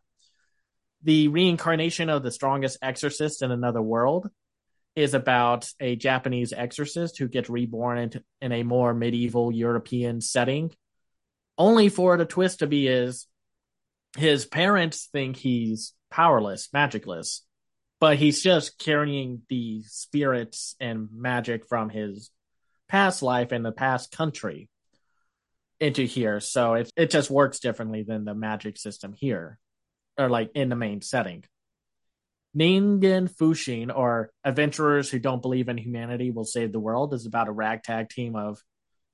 [1.03, 4.29] The reincarnation of the strongest exorcist in another world
[4.95, 10.71] is about a Japanese exorcist who gets reborn into, in a more medieval European setting,
[11.58, 13.27] only for the twist to be is
[14.17, 17.41] his parents think he's powerless, magicless,
[17.99, 22.30] but he's just carrying the spirits and magic from his
[22.89, 24.69] past life and the past country
[25.80, 26.39] into here.
[26.39, 29.58] So it it just works differently than the magic system here,
[30.17, 31.43] or like in the main setting.
[32.57, 37.47] Ningen Fushin, or Adventurers Who Don't Believe in Humanity Will Save the World, is about
[37.47, 38.61] a ragtag team of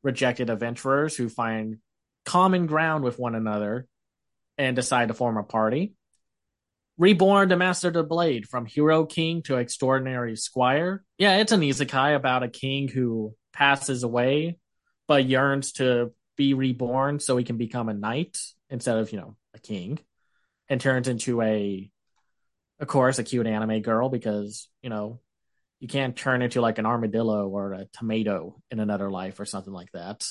[0.04, 1.78] rejected adventurers who find
[2.26, 3.88] common ground with one another
[4.58, 5.94] and decide to form a party.
[6.98, 11.04] Reborn to Master the Blade, from Hero King to Extraordinary Squire.
[11.20, 14.58] Yeah, it's an isekai about a king who passes away
[15.08, 18.38] but yearns to be reborn so he can become a knight
[18.70, 20.00] instead of, you know, a king
[20.70, 21.90] and turns into a
[22.80, 25.20] of course a cute anime girl because, you know,
[25.80, 29.74] you can't turn into like an armadillo or a tomato in another life or something
[29.74, 30.28] like that.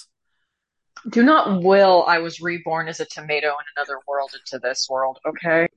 [1.09, 5.19] Do not will I was reborn as a tomato in another world into this world,
[5.27, 5.69] okay?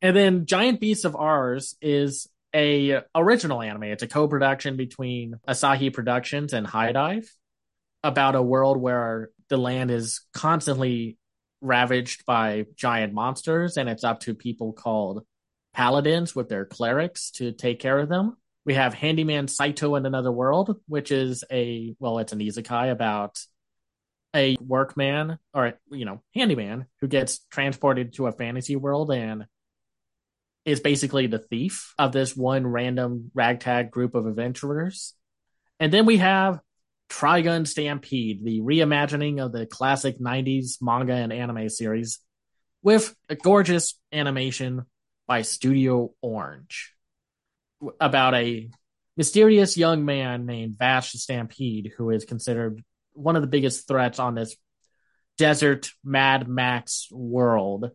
[0.00, 3.84] and then Giant Beasts of Ars is a original anime.
[3.84, 7.28] It's a co-production between Asahi Productions and HIDIVE
[8.02, 11.18] about a world where the land is constantly
[11.64, 15.24] ravaged by giant monsters and it's up to people called
[15.72, 18.36] paladins with their clerics to take care of them.
[18.66, 23.38] We have Handyman Saito in Another World, which is a well, it's an isekai about
[24.34, 29.46] a workman or you know handyman who gets transported to a fantasy world and
[30.64, 35.14] is basically the thief of this one random ragtag group of adventurers.
[35.78, 36.60] And then we have
[37.14, 42.18] Trigun Stampede, the reimagining of the classic 90s manga and anime series
[42.82, 44.82] with a gorgeous animation
[45.28, 46.92] by Studio Orange
[48.00, 48.68] about a
[49.16, 54.18] mysterious young man named Vash the Stampede who is considered one of the biggest threats
[54.18, 54.56] on this
[55.38, 57.92] desert Mad Max world.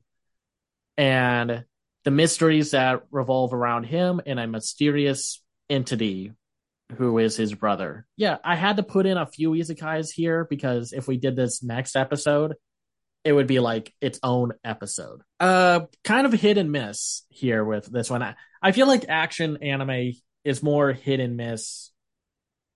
[0.98, 1.66] And
[2.06, 6.32] the mysteries that revolve around him and a mysterious entity
[6.98, 8.06] who is his brother.
[8.18, 11.62] Yeah, I had to put in a few isekais here because if we did this
[11.64, 12.56] next episode,
[13.24, 15.22] it would be like its own episode.
[15.40, 18.24] Uh kind of hit and miss here with this one.
[18.24, 21.92] I, I feel like action anime is more hit and miss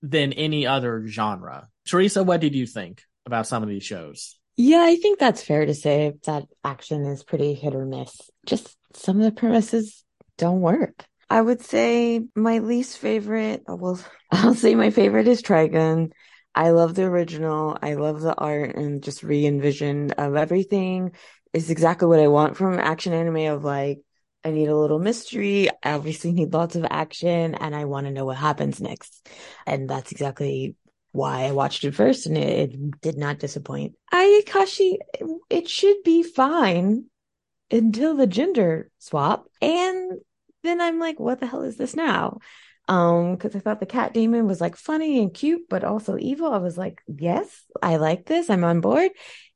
[0.02, 1.68] than any other genre.
[1.88, 4.38] Teresa, what did you think about some of these shows?
[4.56, 8.16] Yeah, I think that's fair to say that action is pretty hit or miss.
[8.46, 10.04] Just some of the premises
[10.38, 11.06] don't work.
[11.34, 14.00] I would say my least favorite, oh, well,
[14.32, 16.12] I'll say my favorite is Trigun.
[16.54, 17.76] I love the original.
[17.82, 21.14] I love the art and just re envision of everything.
[21.52, 24.02] Is exactly what I want from action anime of like,
[24.44, 25.70] I need a little mystery.
[25.82, 29.28] I obviously need lots of action and I want to know what happens next.
[29.66, 30.76] And that's exactly
[31.14, 33.96] why I watched it first and it, it did not disappoint.
[34.14, 34.98] Ayakashi,
[35.50, 37.06] it should be fine
[37.72, 39.48] until the gender swap.
[39.60, 40.20] And
[40.64, 42.40] then I'm like, what the hell is this now?
[42.88, 46.52] Um, because I thought the cat demon was like funny and cute, but also evil.
[46.52, 48.50] I was like, yes, I like this.
[48.50, 49.12] I'm on board.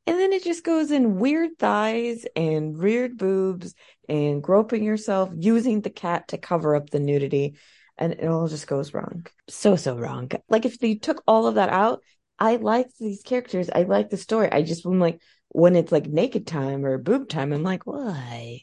[0.05, 3.75] And then it just goes in weird thighs and weird boobs
[4.07, 7.57] and groping yourself using the cat to cover up the nudity.
[7.97, 9.25] And it all just goes wrong.
[9.49, 10.31] So, so wrong.
[10.47, 12.01] Like if they took all of that out,
[12.39, 13.69] I like these characters.
[13.73, 14.49] I like the story.
[14.49, 18.61] I just, I'm like, when it's like naked time or boob time, I'm like, why?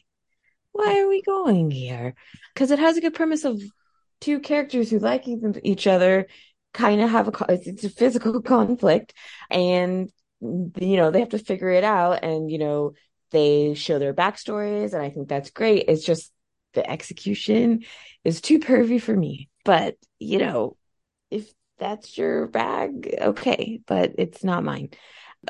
[0.75, 2.15] Why are we going here?
[2.53, 3.61] Because it has a good premise of
[4.19, 5.23] two characters who like
[5.63, 6.27] each other,
[6.73, 9.13] kind of have a it's a physical conflict,
[9.49, 10.11] and
[10.41, 12.91] you know they have to figure it out, and you know
[13.31, 15.85] they show their backstories, and I think that's great.
[15.87, 16.33] It's just
[16.73, 17.85] the execution
[18.25, 20.75] is too pervy for me, but you know
[21.31, 24.89] if that's your bag, okay, but it's not mine.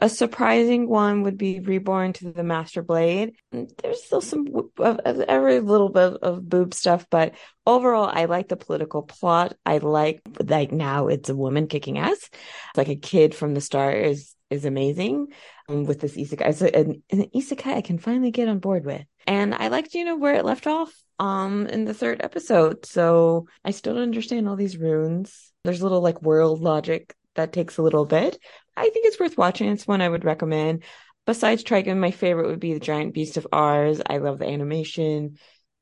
[0.02, 3.36] A surprising one would be Reborn to the Master Blade.
[3.52, 4.48] There's still some
[4.80, 9.56] every little bit of boob stuff, but overall, I like the political plot.
[9.66, 12.30] I like like now it's a woman kicking ass.
[12.76, 15.28] Like a kid from the start is is amazing.
[15.68, 19.06] Um, with this isekai, it's an, an isekai I can finally get on board with,
[19.26, 22.86] and I liked you know where it left off um in the third episode.
[22.86, 25.52] So I still don't understand all these runes.
[25.64, 28.40] There's a little like world logic that takes a little bit.
[28.78, 29.70] I think it's worth watching.
[29.70, 30.84] It's one I would recommend.
[31.26, 34.02] Besides Trigun, my favorite would be the Giant Beast of Ars.
[34.08, 35.38] I love the animation.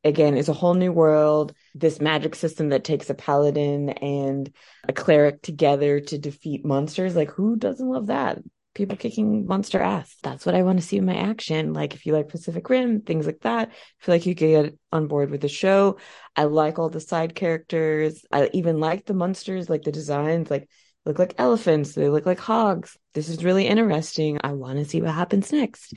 [0.05, 1.53] Again, it's a whole new world.
[1.73, 4.53] This magic system that takes a paladin and
[4.87, 7.15] a cleric together to defeat monsters.
[7.15, 8.39] Like, who doesn't love that?
[8.73, 10.15] People kicking monster ass.
[10.23, 11.73] That's what I want to see in my action.
[11.73, 14.77] Like, if you like Pacific Rim, things like that, I feel like you could get
[14.91, 15.97] on board with the show.
[16.35, 18.25] I like all the side characters.
[18.31, 20.49] I even like the monsters, like the designs.
[20.49, 20.69] Like,
[21.05, 21.93] look like elephants.
[21.93, 22.97] They look like hogs.
[23.13, 24.39] This is really interesting.
[24.43, 25.93] I want to see what happens next.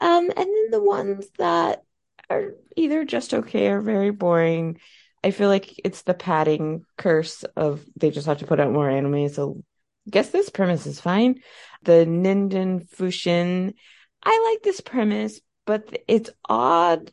[0.00, 1.82] Um, and then the ones that
[2.30, 4.78] are either just okay or very boring.
[5.22, 8.88] I feel like it's the padding curse of they just have to put out more
[8.88, 9.28] anime.
[9.28, 9.62] So
[10.06, 11.40] I guess this premise is fine.
[11.82, 13.74] The Ningen Fushin,
[14.22, 17.10] I like this premise, but it's odd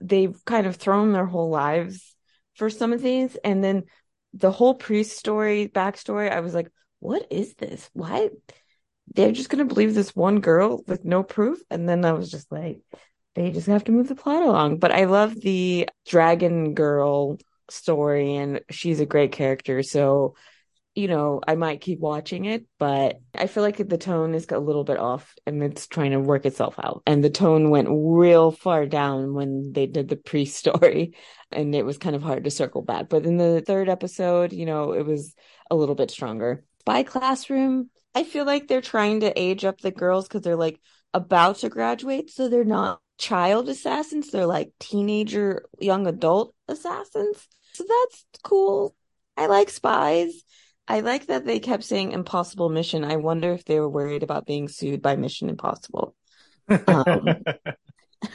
[0.00, 2.14] they've kind of thrown their whole lives
[2.54, 3.36] for some of these.
[3.44, 3.84] And then
[4.34, 6.70] the whole priest story, backstory, I was like,
[7.00, 7.90] what is this?
[7.92, 8.30] Why?
[9.14, 11.60] They're just to believe this one girl with no proof.
[11.70, 12.80] And then I was just like,
[13.34, 14.78] they just have to move the plot along.
[14.78, 19.82] But I love the dragon girl story, and she's a great character.
[19.82, 20.34] So
[21.00, 24.58] you know, I might keep watching it, but I feel like the tone is a
[24.58, 27.02] little bit off and it's trying to work itself out.
[27.06, 31.14] And the tone went real far down when they did the pre story
[31.50, 33.08] and it was kind of hard to circle back.
[33.08, 35.34] But in the third episode, you know, it was
[35.70, 36.64] a little bit stronger.
[36.80, 40.78] Spy Classroom, I feel like they're trying to age up the girls because they're like
[41.14, 42.30] about to graduate.
[42.30, 47.48] So they're not child assassins, they're like teenager, young adult assassins.
[47.72, 48.94] So that's cool.
[49.36, 50.42] I like spies.
[50.90, 53.04] I like that they kept saying impossible mission.
[53.04, 56.16] I wonder if they were worried about being sued by Mission Impossible.
[56.68, 57.44] Um,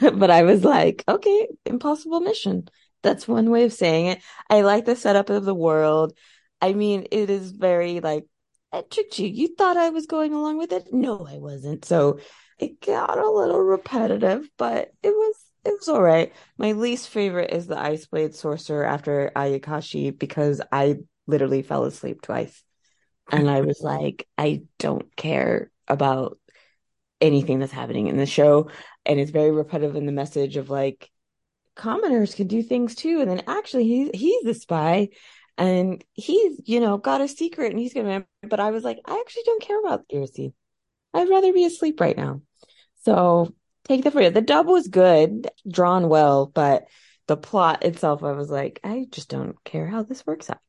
[0.00, 2.66] but I was like, okay, impossible mission.
[3.02, 4.22] That's one way of saying it.
[4.48, 6.16] I like the setup of the world.
[6.62, 8.24] I mean, it is very like,
[8.72, 9.28] I tricked you.
[9.28, 10.88] You thought I was going along with it?
[10.94, 11.84] No, I wasn't.
[11.84, 12.20] So
[12.58, 15.34] it got a little repetitive, but it was
[15.66, 16.32] it was all right.
[16.56, 20.96] My least favorite is the Ice Blade Sorcerer after Ayakashi because I
[21.26, 22.62] literally fell asleep twice.
[23.30, 26.38] And I was like, I don't care about
[27.20, 28.70] anything that's happening in the show.
[29.04, 31.10] And it's very repetitive in the message of like,
[31.74, 33.20] commoners can do things too.
[33.20, 35.10] And then actually he's he's the spy
[35.58, 39.22] and he's, you know, got a secret and he's gonna but I was like, I
[39.24, 40.54] actually don't care about accuracy.
[41.14, 42.42] I'd rather be asleep right now.
[43.04, 43.54] So
[43.84, 44.30] take the for you.
[44.30, 46.86] The dub was good, drawn well, but
[47.26, 50.60] the plot itself, I was like, I just don't care how this works out.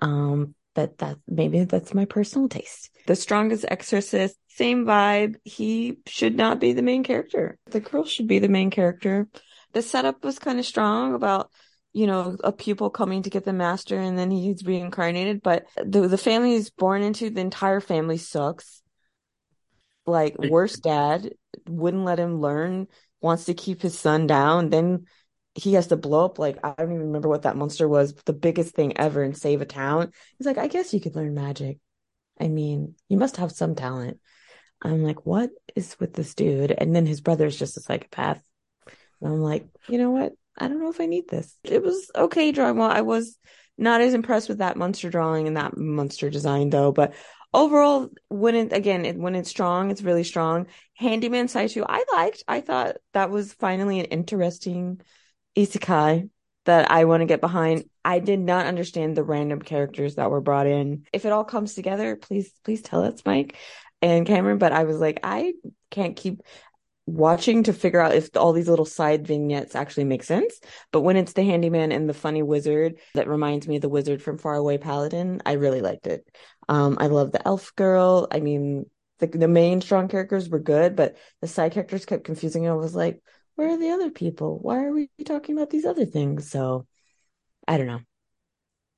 [0.00, 2.90] Um, but that maybe that's my personal taste.
[3.06, 5.36] The strongest exorcist, same vibe.
[5.44, 7.58] He should not be the main character.
[7.66, 9.28] The girl should be the main character.
[9.72, 11.50] The setup was kind of strong about,
[11.92, 15.42] you know, a pupil coming to get the master and then he's reincarnated.
[15.42, 18.82] But the the family he's born into, the entire family sucks.
[20.06, 21.34] Like worst dad
[21.68, 22.88] wouldn't let him learn,
[23.20, 24.70] wants to keep his son down.
[24.70, 25.06] Then
[25.54, 28.32] he has to blow up like I don't even remember what that monster was, the
[28.32, 30.12] biggest thing ever and save a town.
[30.38, 31.78] He's like, I guess you could learn magic.
[32.40, 34.18] I mean, you must have some talent.
[34.82, 36.72] I'm like, what is with this dude?
[36.72, 38.42] And then his brother is just a psychopath.
[39.20, 40.32] And I'm like, you know what?
[40.58, 41.56] I don't know if I need this.
[41.62, 42.90] It was okay drawing well.
[42.90, 43.38] I was
[43.78, 47.14] not as impressed with that monster drawing and that monster design though, but
[47.54, 52.42] overall when it again it, when it's strong it's really strong handyman Saito i liked
[52.48, 55.00] i thought that was finally an interesting
[55.56, 56.28] isekai
[56.64, 57.84] that I want to get behind.
[58.04, 61.04] I did not understand the random characters that were brought in.
[61.12, 63.56] If it all comes together, please, please tell us, Mike
[64.00, 64.58] and Cameron.
[64.58, 65.54] But I was like, I
[65.90, 66.42] can't keep
[67.06, 70.60] watching to figure out if all these little side vignettes actually make sense.
[70.92, 74.22] But when it's the handyman and the funny wizard that reminds me of the wizard
[74.22, 76.24] from Faraway Paladin, I really liked it.
[76.68, 78.28] Um, I love the elf girl.
[78.30, 78.86] I mean,
[79.18, 82.68] the, the main strong characters were good, but the side characters kept confusing.
[82.68, 83.20] I was like,
[83.56, 84.58] where are the other people?
[84.60, 86.50] Why are we talking about these other things?
[86.50, 86.86] So
[87.66, 88.00] I don't know.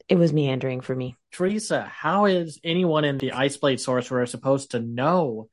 [0.08, 1.16] It was meandering for me.
[1.32, 5.48] Teresa, how is anyone in the Ice Blade Sorcerer supposed to know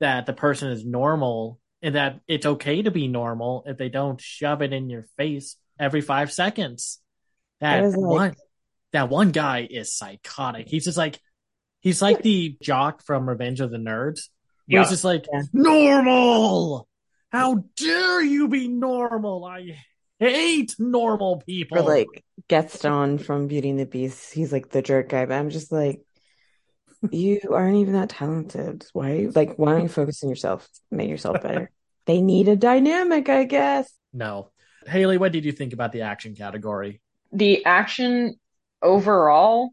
[0.00, 4.20] that the person is normal and that it's okay to be normal if they don't
[4.20, 7.00] shove it in your face every five seconds?
[7.60, 7.96] That like...
[7.96, 8.34] one,
[8.92, 10.68] that one guy is psychotic.
[10.68, 11.18] He's just like,
[11.80, 14.28] he's like the jock from Revenge of the Nerds.
[14.66, 14.80] Yeah.
[14.80, 15.42] He's just like yeah.
[15.54, 16.86] normal.
[17.30, 19.44] How dare you be normal?
[19.44, 19.76] I
[20.18, 21.78] hate normal people.
[21.78, 24.32] Or like Gaston from Beauty and the Beast.
[24.32, 26.02] He's like the jerk guy, but I'm just like,
[27.10, 28.86] you aren't even that talented.
[28.92, 29.28] Why?
[29.34, 30.68] Like, why don't you focus on yourself?
[30.90, 31.70] Make yourself better.
[32.06, 33.92] they need a dynamic, I guess.
[34.12, 34.50] No.
[34.86, 37.00] Haley, what did you think about the action category?
[37.32, 38.36] The action
[38.82, 39.70] overall,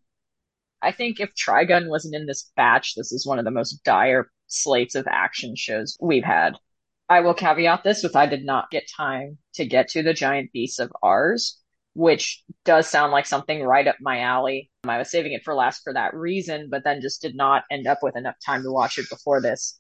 [0.82, 4.32] I think if Trigun wasn't in this batch, this is one of the most dire
[4.48, 6.58] slates of action shows we've had.
[7.10, 10.52] I will caveat this with I did not get time to get to the giant
[10.52, 11.60] beasts of Ars,
[11.94, 14.72] which does sound like something right up my alley.
[14.84, 17.64] Um, I was saving it for last for that reason, but then just did not
[17.70, 19.80] end up with enough time to watch it before this.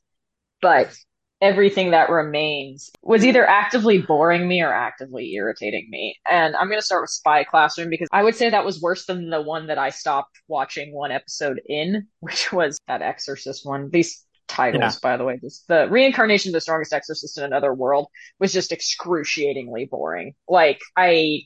[0.61, 0.95] But
[1.43, 6.17] everything that remains was either actively boring me or actively irritating me.
[6.29, 9.05] And I'm going to start with Spy Classroom because I would say that was worse
[9.05, 13.89] than the one that I stopped watching one episode in, which was that Exorcist one.
[13.89, 14.91] These titles, yeah.
[15.01, 15.39] by the way.
[15.41, 18.07] This, the reincarnation of the strongest exorcist in another world
[18.39, 20.33] was just excruciatingly boring.
[20.47, 21.41] Like, I,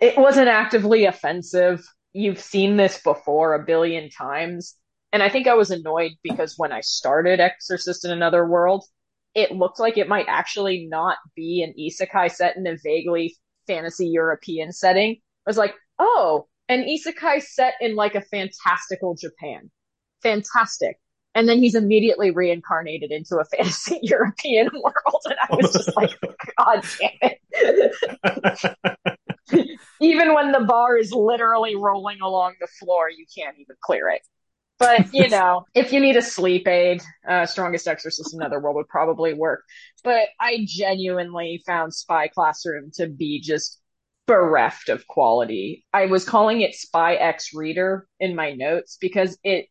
[0.00, 1.82] it wasn't actively offensive.
[2.12, 4.76] You've seen this before a billion times.
[5.12, 8.84] And I think I was annoyed because when I started Exorcist in Another World,
[9.34, 14.08] it looked like it might actually not be an isekai set in a vaguely fantasy
[14.08, 15.16] European setting.
[15.46, 19.70] I was like, oh, an isekai set in like a fantastical Japan.
[20.22, 20.98] Fantastic.
[21.40, 25.22] And then he's immediately reincarnated into a fantasy European world.
[25.24, 26.10] And I was just like,
[26.58, 27.40] God damn it.
[30.02, 34.20] even when the bar is literally rolling along the floor, you can't even clear it.
[34.78, 38.76] But, you know, if you need a sleep aid, uh, Strongest Exorcist in Another World
[38.76, 39.64] would probably work.
[40.04, 43.80] But I genuinely found Spy Classroom to be just
[44.26, 45.86] bereft of quality.
[45.94, 49.68] I was calling it Spy X Reader in my notes because it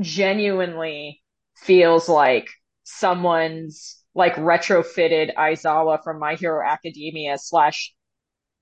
[0.00, 1.22] genuinely
[1.56, 2.48] feels like
[2.84, 7.92] someone's like retrofitted Aizawa from My Hero Academia slash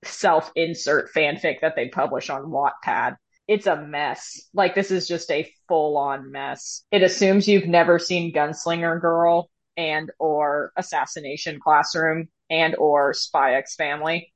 [0.03, 3.15] self insert fanfic that they publish on Wattpad.
[3.47, 4.49] It's a mess.
[4.53, 6.83] Like this is just a full on mess.
[6.91, 13.75] It assumes you've never seen Gunslinger Girl and or Assassination Classroom and or Spy X
[13.75, 14.31] Family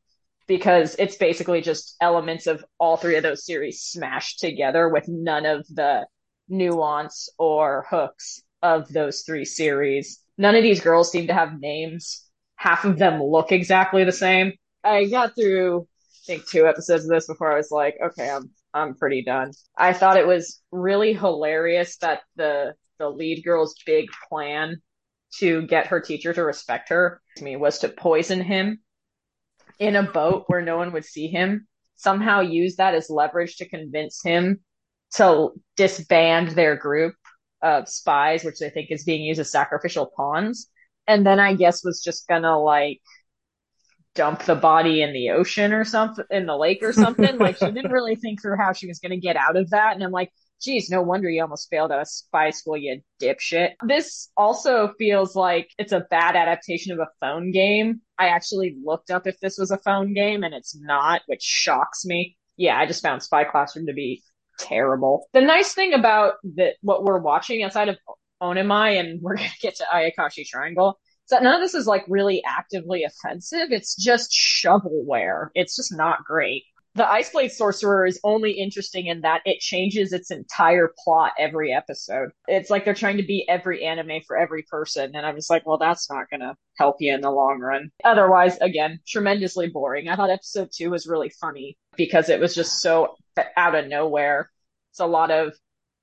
[0.48, 5.46] because it's basically just elements of all three of those series smashed together with none
[5.46, 6.06] of the
[6.50, 10.22] nuance or hooks of those three series.
[10.38, 12.26] None of these girls seem to have names.
[12.56, 14.54] Half of them look exactly the same.
[14.84, 18.50] I got through, I think, two episodes of this before I was like, okay, I'm
[18.74, 19.52] I'm pretty done.
[19.78, 24.82] I thought it was really hilarious that the the lead girl's big plan
[25.38, 28.80] to get her teacher to respect her to me was to poison him
[29.80, 31.68] in a boat where no one would see him.
[31.96, 34.62] Somehow use that as leverage to convince him
[35.16, 37.16] to disband their group
[37.62, 40.70] of spies, which they think is being used as sacrificial pawns.
[41.08, 43.02] And then I guess was just gonna like
[44.16, 47.38] dump the body in the ocean or something, in the lake or something.
[47.38, 49.96] like she didn't really think through how she was gonna get out of that.
[49.96, 50.32] And I'm like,
[50.62, 53.72] geez, no wonder you almost failed at a spy school, you dipshit.
[53.86, 58.02] This also feels like it's a bad adaptation of a phone game.
[58.18, 62.06] I actually looked up if this was a phone game and it's not, which shocks
[62.06, 62.38] me.
[62.58, 64.22] Yeah, I just found Spy Classroom to be
[64.60, 65.28] terrible.
[65.34, 67.98] The nice thing about that what we're watching outside of
[68.42, 72.06] Onimai, and we're gonna get to Ayakashi Triangle, is that none of this is like
[72.08, 73.72] really actively offensive.
[73.72, 75.48] It's just shovelware.
[75.56, 76.64] It's just not great.
[76.96, 81.72] The Ice Blade Sorcerer is only interesting in that it changes its entire plot every
[81.72, 82.30] episode.
[82.48, 85.66] It's like they're trying to be every anime for every person, and I'm just like,
[85.68, 87.92] well, that's not gonna help you in the long run.
[88.04, 90.10] Otherwise, again, tremendously boring.
[90.10, 93.16] I thought episode two was really funny because it was just so
[93.56, 94.52] out of nowhere.
[94.92, 95.54] It's a lot of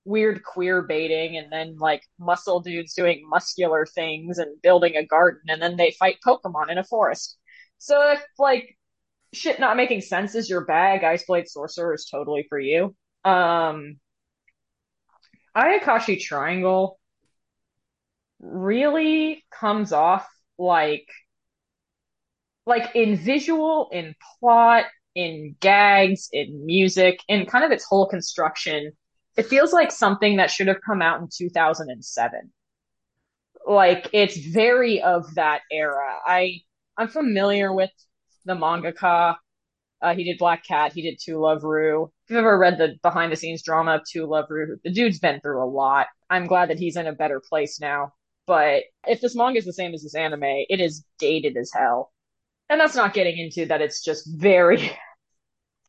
[0.04, 5.42] weird queer baiting and then like muscle dudes doing muscular things and building a garden
[5.48, 7.36] and then they fight Pokemon in a forest.
[7.78, 8.76] So if like
[9.34, 12.94] shit not making sense is your bag, Ice Blade Sorcerer is totally for you.
[13.24, 13.96] Um
[15.56, 17.00] Ayakashi Triangle
[18.38, 20.28] really comes off
[20.58, 21.08] like
[22.66, 24.84] like in visual, in plot,
[25.16, 28.92] in gags, in music, in kind of its whole construction,
[29.36, 32.52] it feels like something that should have come out in 2007.
[33.66, 36.18] Like it's very of that era.
[36.24, 36.60] I
[36.96, 37.90] I'm familiar with
[38.44, 39.36] the mangaka.
[40.02, 40.92] Uh, he did Black Cat.
[40.92, 42.04] He did To Love Ru.
[42.04, 45.18] If you've ever read the behind the scenes drama of To Love Ru, the dude's
[45.18, 46.06] been through a lot.
[46.28, 48.12] I'm glad that he's in a better place now.
[48.46, 52.12] But if this manga is the same as this anime, it is dated as hell.
[52.68, 54.82] And that's not getting into that it's just very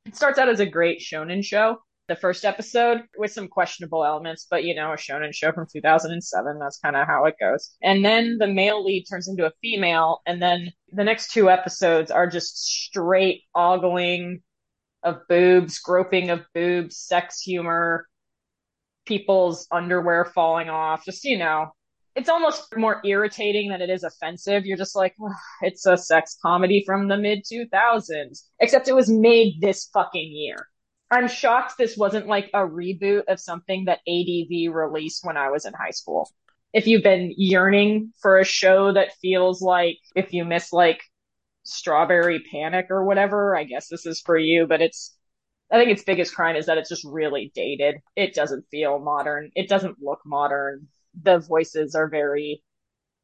[0.05, 1.78] it starts out as a great shonen show.
[2.07, 6.57] The first episode with some questionable elements, but you know, a shonen show from 2007,
[6.57, 7.75] that's kind of how it goes.
[7.82, 12.09] And then the male lead turns into a female, and then the next two episodes
[12.09, 14.41] are just straight ogling
[15.03, 18.07] of boobs, groping of boobs, sex humor,
[19.05, 21.73] people's underwear falling off, just, you know,
[22.18, 24.65] it's almost more irritating than it is offensive.
[24.65, 25.15] You're just like,
[25.61, 30.68] it's a sex comedy from the mid 2000s, except it was made this fucking year.
[31.11, 35.65] I'm shocked this wasn't like a reboot of something that ADV released when I was
[35.65, 36.30] in high school.
[36.74, 41.01] If you've been yearning for a show that feels like if you miss like
[41.63, 45.15] Strawberry Panic or whatever, I guess this is for you, but it's
[45.72, 47.97] I think its biggest crime is that it's just really dated.
[48.15, 49.51] It doesn't feel modern.
[49.53, 50.88] It doesn't look modern
[51.22, 52.63] the voices are very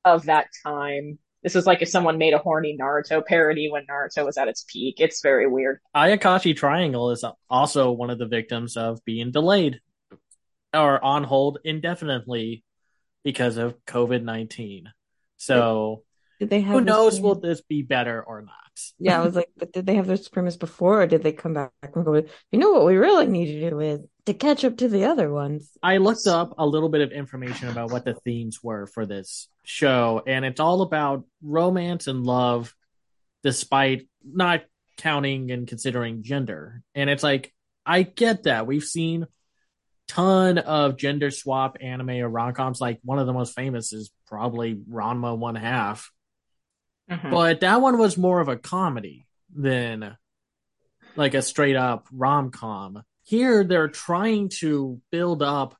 [0.05, 1.19] of that time.
[1.43, 4.63] This is like if someone made a horny Naruto parody when Naruto was at its
[4.67, 4.95] peak.
[4.99, 5.79] It's very weird.
[5.95, 9.81] Ayakashi Triangle is also one of the victims of being delayed
[10.73, 12.63] or on hold indefinitely
[13.23, 14.91] because of COVID 19.
[15.37, 16.03] So
[16.39, 18.53] Did they have who knows same- will this be better or not?
[18.97, 21.53] Yeah, I was like, but did they have this premise before, or did they come
[21.53, 22.15] back and go,
[22.51, 25.31] you know what we really need to do is to catch up to the other
[25.31, 25.69] ones?
[25.81, 29.49] I looked up a little bit of information about what the themes were for this
[29.63, 32.73] show, and it's all about romance and love,
[33.43, 34.63] despite not
[34.97, 36.81] counting and considering gender.
[36.95, 37.53] And it's like,
[37.85, 38.67] I get that.
[38.67, 39.27] We've seen
[40.07, 42.79] ton of gender swap anime or rom coms.
[42.79, 46.11] Like one of the most famous is probably Ranma One Half,
[47.09, 47.31] Mhm.
[47.31, 50.15] but that one was more of a comedy than
[51.15, 53.03] like a straight up rom com.
[53.23, 55.75] Here, they're trying to build up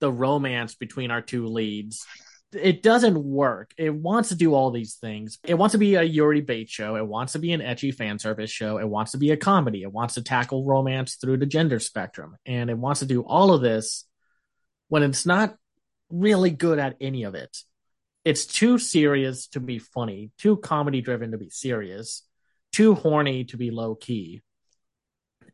[0.00, 2.04] the romance between our two leads.
[2.52, 3.72] It doesn't work.
[3.76, 5.38] It wants to do all these things.
[5.44, 6.96] It wants to be a Yuri Bait show.
[6.96, 8.78] It wants to be an ecchi fan service show.
[8.78, 9.82] It wants to be a comedy.
[9.82, 12.36] It wants to tackle romance through the gender spectrum.
[12.46, 14.04] And it wants to do all of this
[14.88, 15.56] when it's not
[16.10, 17.56] really good at any of it.
[18.24, 22.22] It's too serious to be funny, too comedy driven to be serious,
[22.72, 24.42] too horny to be low key.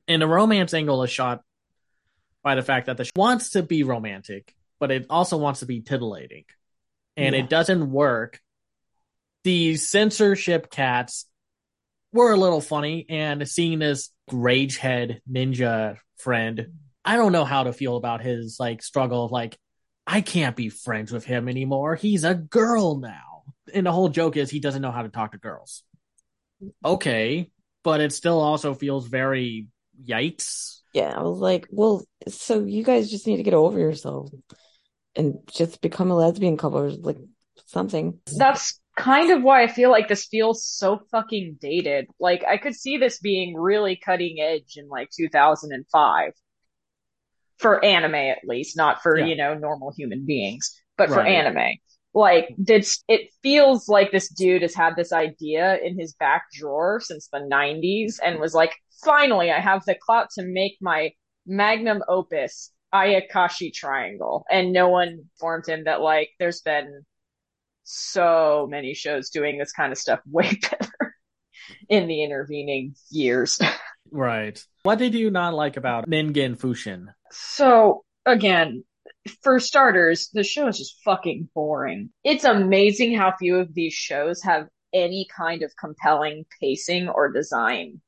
[0.09, 1.42] And the romance angle is shot
[2.42, 5.66] by the fact that the show wants to be romantic, but it also wants to
[5.66, 6.44] be titillating.
[7.16, 7.42] And Yeah.
[7.42, 8.40] it doesn't work.
[9.44, 11.26] The censorship cats
[12.12, 16.72] were a little funny, and seeing this rage head ninja friend,
[17.05, 19.59] I don't know how to feel about his like struggle of like,
[20.07, 21.94] I can't be friends with him anymore.
[21.96, 23.42] He's a girl now.
[23.72, 25.82] And the whole joke is he doesn't know how to talk to girls.
[26.84, 27.50] Okay,
[27.82, 29.66] but it still also feels very
[30.03, 30.80] yikes.
[30.92, 34.30] Yeah, I was like, well, so you guys just need to get over yourself
[35.16, 37.18] and just become a lesbian couple or like
[37.66, 38.18] something.
[38.36, 42.07] That's kind of why I feel like this feels so fucking dated.
[42.20, 46.32] Like I could see this being really cutting edge in like 2005
[47.59, 49.26] for anime at least, not for, Yeah.
[49.26, 51.78] you know, normal human beings, but for anime.
[52.12, 57.01] Like this it feels like this dude has had this idea in his back drawer
[57.01, 58.72] since the 90s and was like,
[59.05, 61.12] "Finally, I have the clout to make my
[61.46, 67.05] magnum opus Ayakashi Triangle." And no one informed him that like there's been
[67.84, 71.14] so many shows doing this kind of stuff way better
[71.88, 73.59] in the intervening years.
[74.11, 74.62] Right.
[74.82, 77.07] What did you not like about Ningen Fushin?
[77.30, 78.84] So, again,
[79.42, 82.11] for starters, the show is just fucking boring.
[82.22, 88.00] It's amazing how few of these shows have any kind of compelling pacing or design,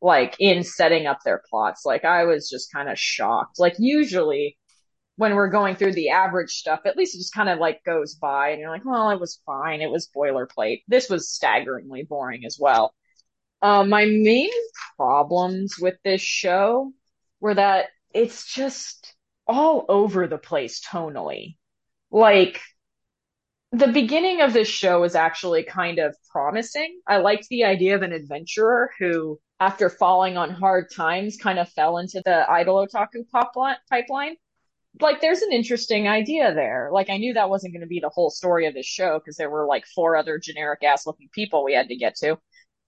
[0.00, 1.84] like in setting up their plots.
[1.84, 3.58] Like, I was just kind of shocked.
[3.58, 4.56] Like, usually
[5.16, 8.14] when we're going through the average stuff, at least it just kind of like goes
[8.14, 9.82] by and you're like, well, it was fine.
[9.82, 10.82] It was boilerplate.
[10.88, 12.94] This was staggeringly boring as well.
[13.60, 14.48] Um, my main
[14.96, 16.92] problems with this show
[17.40, 19.14] were that it's just
[19.46, 21.56] all over the place tonally.
[22.10, 22.60] Like,
[23.72, 27.00] the beginning of this show is actually kind of promising.
[27.06, 31.68] I liked the idea of an adventurer who, after falling on hard times, kind of
[31.68, 33.52] fell into the idol otaku pop
[33.90, 34.34] pipeline.
[35.00, 36.88] Like, there's an interesting idea there.
[36.92, 39.36] Like, I knew that wasn't going to be the whole story of this show because
[39.36, 42.38] there were like four other generic ass looking people we had to get to.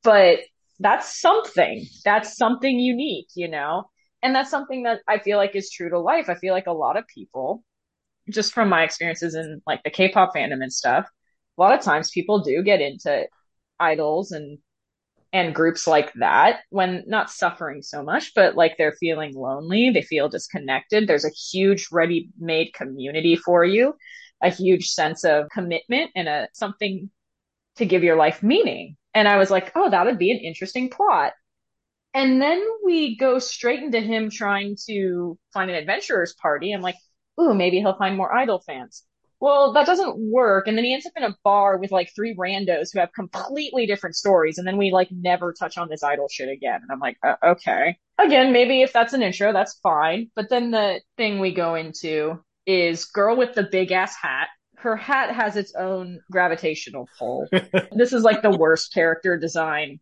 [0.02, 0.40] But
[0.80, 1.86] that's something.
[2.04, 3.84] That's something unique, you know?
[4.22, 6.28] And that's something that I feel like is true to life.
[6.28, 7.62] I feel like a lot of people,
[8.30, 11.06] just from my experiences in like the K-pop fandom and stuff,
[11.58, 13.26] a lot of times people do get into
[13.78, 14.58] idols and
[15.32, 20.02] and groups like that when not suffering so much, but like they're feeling lonely, they
[20.02, 21.06] feel disconnected.
[21.06, 23.94] There's a huge ready-made community for you,
[24.42, 27.10] a huge sense of commitment and a something
[27.76, 28.96] to give your life meaning.
[29.14, 31.32] And I was like, oh, that would be an interesting plot.
[32.14, 36.72] And then we go straight into him trying to find an adventurer's party.
[36.72, 36.96] I'm like,
[37.40, 39.02] ooh, maybe he'll find more idol fans.
[39.42, 40.68] Well, that doesn't work.
[40.68, 43.86] And then he ends up in a bar with like three randos who have completely
[43.86, 44.56] different stories.
[44.56, 46.78] And then we like never touch on this idol shit again.
[46.80, 47.98] And I'm like, uh, okay.
[48.18, 50.30] Again, maybe if that's an intro, that's fine.
[50.36, 54.46] But then the thing we go into is girl with the big ass hat.
[54.76, 57.48] Her hat has its own gravitational pull.
[57.96, 59.98] this is like the worst character design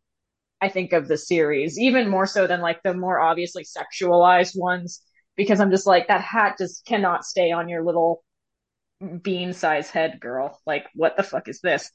[0.61, 5.01] I think of the series, even more so than like the more obviously sexualized ones,
[5.35, 8.23] because I'm just like that hat just cannot stay on your little
[9.23, 10.61] bean size head, girl.
[10.67, 11.91] Like, what the fuck is this?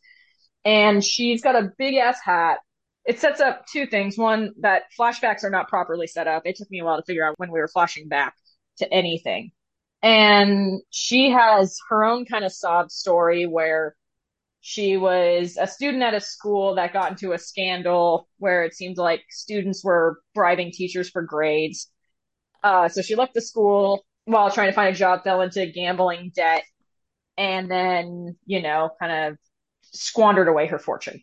[0.64, 2.60] And she's got a big ass hat.
[3.06, 4.18] It sets up two things.
[4.18, 6.43] One, that flashbacks are not properly set up.
[6.45, 8.34] It took me a while to figure out when we were flashing back
[8.78, 9.51] to anything.
[10.01, 13.95] And she has her own kind of sob story where
[14.62, 18.97] she was a student at a school that got into a scandal where it seemed
[18.97, 21.91] like students were bribing teachers for grades.
[22.64, 26.32] Uh, so she left the school while trying to find a job, fell into gambling
[26.36, 26.64] debt,
[27.38, 29.38] and then, you know, kind of
[29.82, 31.22] squandered away her fortune.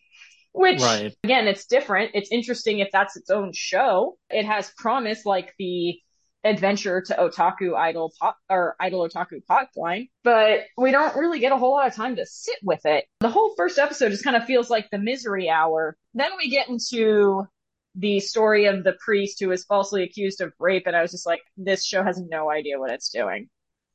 [0.53, 1.15] Which Right.
[1.25, 2.11] again, it's different.
[2.15, 4.19] It's interesting if that's its own show.
[4.29, 5.99] It has promise like the
[6.45, 11.57] adventure to otaku idol pop or idol otaku pipeline, but we don't really get a
[11.57, 13.07] whole lot of time to sit with it.
[13.21, 15.97] The whole first episode just kind of feels like the misery hour.
[16.15, 17.47] Then we get into
[17.95, 21.27] the story of the priest who was falsely accused of rape, and I was just
[21.27, 23.49] like, this show has no idea what it's doing.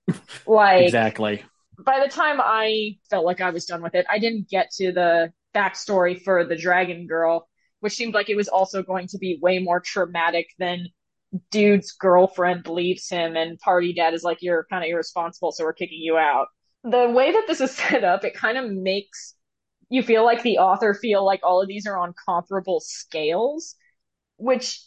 [0.48, 1.44] like Exactly.
[1.80, 4.92] By the time I felt like I was done with it, I didn't get to
[4.92, 7.48] the backstory for the dragon girl,
[7.80, 10.88] which seemed like it was also going to be way more traumatic than
[11.52, 15.74] dude's girlfriend leaves him and party dad is like, you're kind of irresponsible, so we're
[15.74, 16.48] kicking you out.
[16.84, 19.36] The way that this is set up, it kind of makes
[19.90, 23.76] you feel like the author feel like all of these are on comparable scales,
[24.38, 24.82] which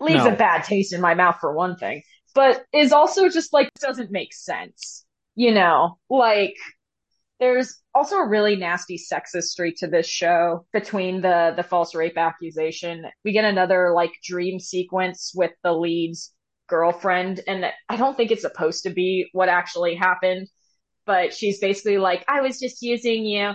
[0.00, 0.30] leaves No.
[0.32, 2.02] a bad taste in my mouth for one thing,
[2.34, 5.04] but is also just like doesn't make sense.
[5.40, 6.56] You know, like
[7.38, 12.18] there's also a really nasty sexist streak to this show between the the false rape
[12.18, 13.06] accusation.
[13.24, 16.34] We get another like dream sequence with the lead's
[16.68, 20.46] girlfriend and I don't think it's supposed to be what actually happened,
[21.06, 23.54] but she's basically like I was just using you.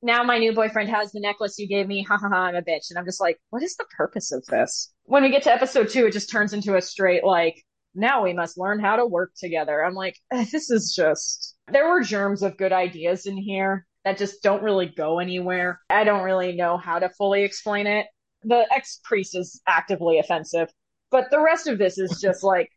[0.00, 2.04] Now my new boyfriend has the necklace you gave me.
[2.04, 2.88] Ha ha ha, I'm a bitch.
[2.88, 4.94] And I'm just like, what is the purpose of this?
[5.04, 7.62] When we get to episode 2, it just turns into a straight like
[7.94, 9.84] now we must learn how to work together.
[9.84, 14.18] I'm like, eh, this is just, there were germs of good ideas in here that
[14.18, 15.80] just don't really go anywhere.
[15.90, 18.06] I don't really know how to fully explain it.
[18.42, 20.70] The ex priest is actively offensive,
[21.10, 22.70] but the rest of this is just like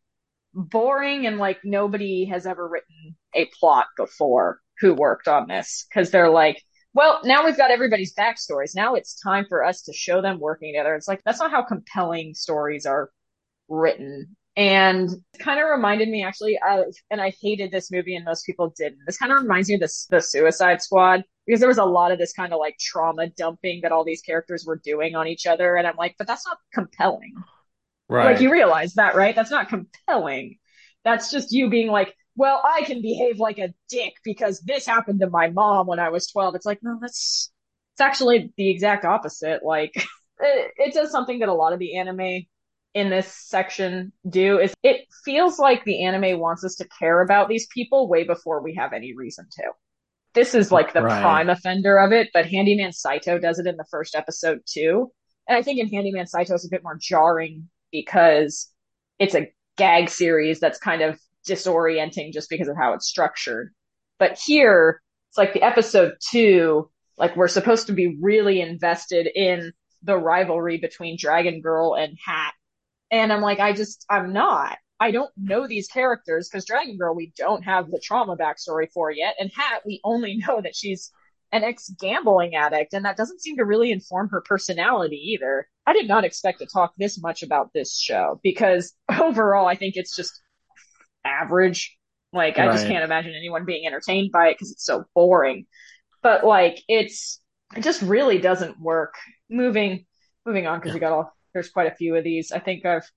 [0.54, 6.12] boring and like nobody has ever written a plot before who worked on this because
[6.12, 6.62] they're like,
[6.94, 8.76] well, now we've got everybody's backstories.
[8.76, 10.96] Now it's time for us to show them working together.
[10.96, 13.10] It's like, that's not how compelling stories are
[13.70, 14.36] written.
[14.58, 18.46] And it kind of reminded me actually of, and I hated this movie and most
[18.46, 19.00] people didn't.
[19.06, 22.12] This kind of reminds me of the, the Suicide Squad because there was a lot
[22.12, 25.48] of this kind of like trauma dumping that all these characters were doing on each
[25.48, 25.76] other.
[25.76, 27.34] And I'm like, but that's not compelling.
[28.10, 28.34] Right.
[28.34, 29.34] Like you realize that, right?
[29.34, 30.58] That's not compelling.
[31.06, 35.22] That's just you being like, well, I can behave like a dick because this happened
[35.22, 36.56] to my mom when I was 12.
[36.56, 37.52] It's like, no, that's,
[37.94, 39.64] it's actually the exact opposite.
[39.64, 39.94] Like
[40.40, 42.44] it, it does something that a lot of the anime
[42.94, 47.48] in this section do is it feels like the anime wants us to care about
[47.48, 49.64] these people way before we have any reason to.
[50.34, 51.22] This is like the Right.
[51.22, 55.12] prime offender of it, but Handyman Saito does it in the first episode too.
[55.48, 58.70] And I think in Handyman Saito it's a bit more jarring because
[59.20, 63.74] it's a gag series that's kind of disorienting just because of how it's structured.
[64.20, 69.74] But here, it's like the episode two, like we're supposed to be really invested in
[70.04, 72.54] the rivalry between Dragon Girl and Hat.
[73.12, 74.78] And I'm like, I just, I'm not.
[75.00, 79.12] I don't know these characters because Dragon Girl, we don't have the trauma backstory for
[79.12, 79.36] yet.
[79.40, 81.12] And Hat, we only know that she's
[81.52, 85.68] an ex gambling addict, and that doesn't seem to really inform her personality either.
[85.86, 89.96] I did not expect to talk this much about this show because overall, I think
[89.98, 90.40] it's just
[91.26, 91.98] average.
[92.32, 95.66] Like, I just can't imagine anyone being entertained by it because it's so boring.
[96.24, 97.42] But like, it's
[97.76, 99.16] it just really doesn't work.
[99.50, 100.06] Moving
[100.46, 102.52] moving on because we got all there's quite a few of these.
[102.52, 103.10] I think I've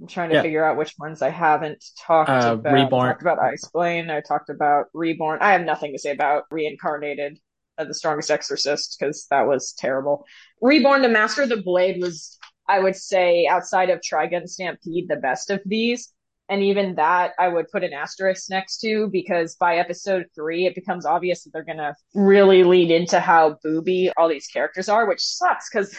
[0.00, 0.42] I'm trying to Yeah.
[0.42, 2.72] figure out which ones I haven't talked Uh, about.
[2.74, 3.06] Reborn.
[3.06, 4.10] I talked about Ice Blade.
[4.10, 5.38] I talked about Reborn.
[5.40, 7.38] I have nothing to say about Reincarnated,
[7.78, 10.26] uh, The Strongest Exorcist, because that was terrible.
[10.60, 15.16] Reborn to Master of the Blade was, I would say, outside of Trigun Stampede, the
[15.16, 16.12] best of these.
[16.50, 20.74] And even that, I would put an asterisk next to because by episode three, it
[20.74, 25.06] becomes obvious that they're going to really lean into how booby all these characters are,
[25.08, 25.96] which sucks because,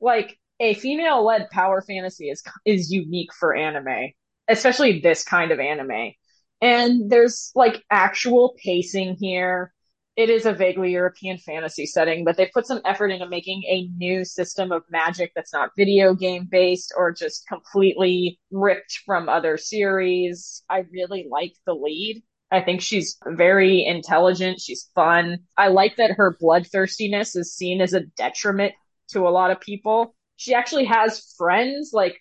[0.00, 4.12] like, a female led power fantasy is is unique for anime,
[4.48, 6.12] especially this kind of anime.
[6.60, 9.72] And there's like actual pacing here.
[10.16, 13.88] It is a vaguely European fantasy setting, but they put some effort into making a
[13.96, 19.56] new system of magic that's not video game based or just completely ripped from other
[19.56, 20.64] series.
[20.68, 22.24] I really like the lead.
[22.50, 24.60] I think she's very intelligent.
[24.60, 25.40] She's fun.
[25.56, 28.72] I like that her bloodthirstiness is seen as a detriment
[29.10, 32.16] to a lot of people she actually has friends like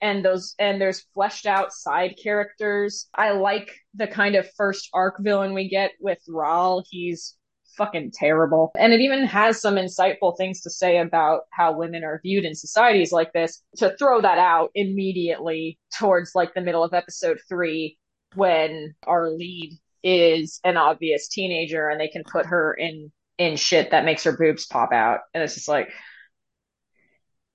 [0.00, 3.08] and those and there's fleshed out side characters.
[3.14, 6.82] I like the kind of first arc villain we get with Ral.
[6.88, 7.36] he's
[7.76, 8.72] fucking terrible.
[8.76, 12.54] And it even has some insightful things to say about how women are viewed in
[12.54, 13.62] societies like this.
[13.76, 17.98] To throw that out immediately towards like the middle of episode three
[18.34, 23.90] when our lead is an obvious teenager and they can put her in in shit
[23.90, 25.20] that makes her boobs pop out.
[25.34, 25.90] And it's just like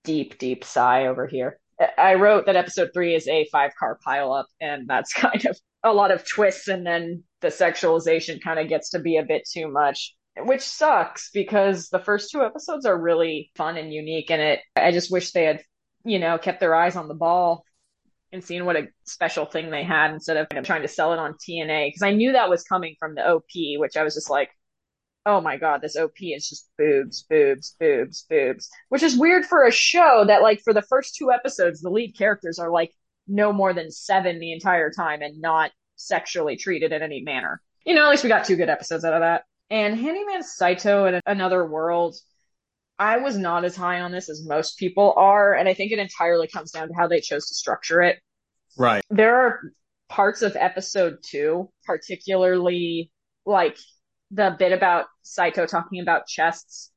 [0.03, 1.59] deep, deep sigh over here.
[1.97, 5.93] I wrote that episode three is a five car pileup, and that's kind of a
[5.93, 9.67] lot of twists, and then the sexualization kind of gets to be a bit too
[9.67, 10.15] much.
[10.37, 14.91] which sucks because the first two episodes are really fun and unique and it I
[14.91, 15.61] just wish they had,
[16.05, 17.65] you know, kept their eyes on the ball
[18.31, 21.33] and seen what a special thing they had instead of trying to sell it on
[21.35, 24.49] TNA because I knew that was coming from the OP, which I was just like,
[25.25, 29.65] oh my god, this OP is just boobs, boobs, boobs, boobs, which is weird for
[29.65, 32.91] a show that like for the first two episodes the lead characters are like
[33.27, 37.61] no more than seven the entire time and not sexually treated in any manner.
[37.85, 39.43] You know, at least we got two good episodes out of that.
[39.69, 42.15] And Handyman Saito in Another World,
[42.99, 45.99] I was not as high on this as most people are, and I think it
[45.99, 48.19] entirely comes down to how they chose to structure it.
[48.77, 49.03] Right.
[49.09, 49.61] There are
[50.09, 53.09] parts of episode two, particularly
[53.45, 53.77] like
[54.33, 56.91] the bit about Saito talking about chests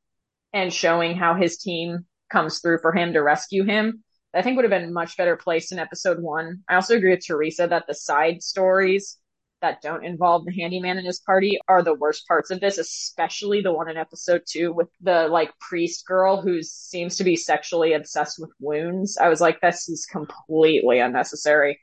[0.53, 4.03] and showing how his team comes through for him to rescue him.
[4.35, 6.63] I think would have been much better placed in episode one.
[6.69, 9.19] I also agree with Teresa that the side stories
[9.63, 13.63] that don't involve the handyman and his party are the worst parts of this, especially
[13.63, 17.95] the one in episode two with the like priest girl who seems to be sexually
[17.95, 19.17] obsessed with wounds.
[19.17, 21.81] I was like, this is completely unnecessary.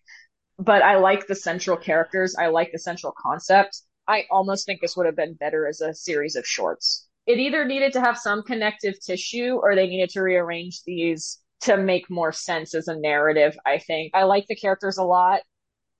[0.60, 2.36] But I like the central characters.
[2.38, 3.82] I like the central concept.
[4.08, 7.08] I almost think this would have been better as a series of shorts.
[7.26, 11.78] It either needed to have some connective tissue or they needed to rearrange these to
[11.78, 14.12] make more sense as a narrative, I think.
[14.14, 15.42] I like the characters a lot.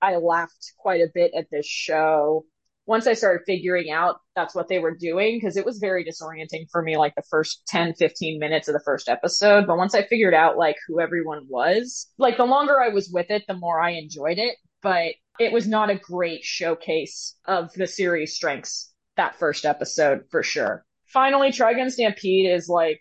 [0.02, 2.44] I laughed quite a bit at this show.
[2.86, 6.66] Once I started figuring out that's what they were doing, because it was very disorienting
[6.70, 9.66] for me, like the first 10, 15 minutes of the first episode.
[9.66, 13.30] But once I figured out like who everyone was, like the longer I was with
[13.30, 14.56] it, the more I enjoyed it.
[14.82, 20.42] But it was not a great showcase of the series strengths that first episode for
[20.42, 20.84] sure.
[21.06, 23.00] Finally, Trigun Stampede is like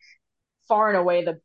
[0.67, 1.39] far and away the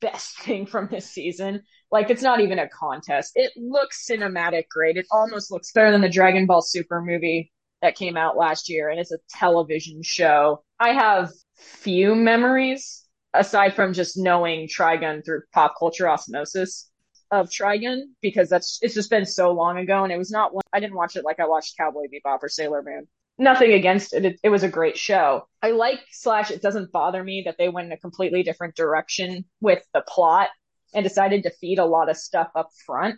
[0.00, 1.62] best thing from this season.
[1.90, 3.32] Like it's not even a contest.
[3.34, 4.96] It looks cinematic great.
[4.96, 8.88] It almost looks better than the Dragon Ball Super movie that came out last year
[8.88, 10.62] and it's a television show.
[10.78, 16.90] I have few memories aside from just knowing Trigun through pop culture osmosis
[17.32, 20.62] of Trigun because that's it's just been so long ago and it was not one
[20.72, 23.08] I didn't watch it like I watched Cowboy Bebop or Sailor Moon.
[23.38, 24.24] Nothing against it.
[24.26, 24.40] it.
[24.42, 25.48] It was a great show.
[25.62, 29.46] I like slash it doesn't bother me that they went in a completely different direction
[29.60, 30.50] with the plot
[30.94, 33.16] and decided to feed a lot of stuff up front.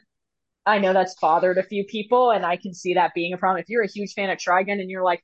[0.64, 3.60] I know that's bothered a few people and I can see that being a problem.
[3.60, 5.22] If you're a huge fan of Trigun and you're like,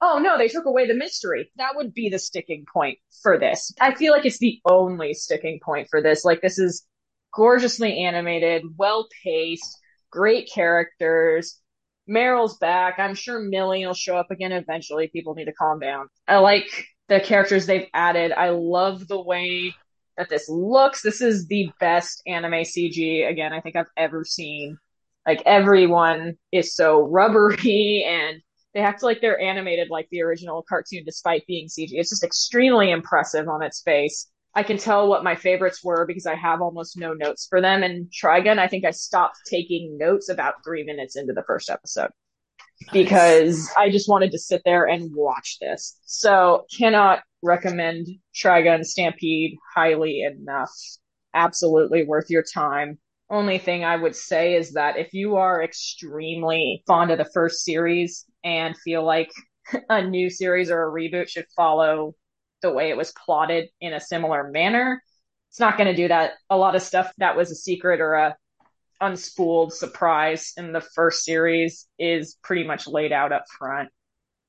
[0.00, 1.50] oh no, they took away the mystery.
[1.56, 3.72] That would be the sticking point for this.
[3.80, 6.24] I feel like it's the only sticking point for this.
[6.24, 6.84] Like this is
[7.34, 9.78] gorgeously animated, well paced,
[10.10, 11.58] great characters.
[12.08, 12.98] Meryl's back.
[12.98, 15.08] I'm sure Milly will show up again eventually.
[15.08, 16.08] People need to calm down.
[16.26, 18.32] I like the characters they've added.
[18.32, 19.74] I love the way
[20.16, 21.02] that this looks.
[21.02, 24.78] This is the best anime CG again I think I've ever seen.
[25.26, 28.42] Like everyone is so rubbery and
[28.74, 31.88] they act like they're animated like the original cartoon despite being CG.
[31.92, 34.28] It's just extremely impressive on its face.
[34.54, 37.82] I can tell what my favorites were because I have almost no notes for them.
[37.82, 42.10] And Trigun, I think I stopped taking notes about three minutes into the first episode
[42.82, 42.92] nice.
[42.92, 45.98] because I just wanted to sit there and watch this.
[46.04, 50.70] So cannot recommend Trigun Stampede highly enough.
[51.34, 52.98] Absolutely worth your time.
[53.30, 57.64] Only thing I would say is that if you are extremely fond of the first
[57.64, 59.32] series and feel like
[59.88, 62.14] a new series or a reboot should follow
[62.62, 65.02] the way it was plotted in a similar manner.
[65.50, 66.32] It's not going to do that.
[66.48, 68.36] A lot of stuff that was a secret or a
[69.02, 73.90] unspooled surprise in the first series is pretty much laid out up front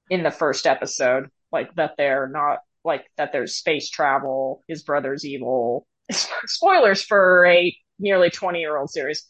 [0.10, 1.30] in the first episode.
[1.52, 5.88] Like that they're not like that there's space travel, his brother's evil.
[6.12, 9.26] Spoilers for a nearly 20 year old series.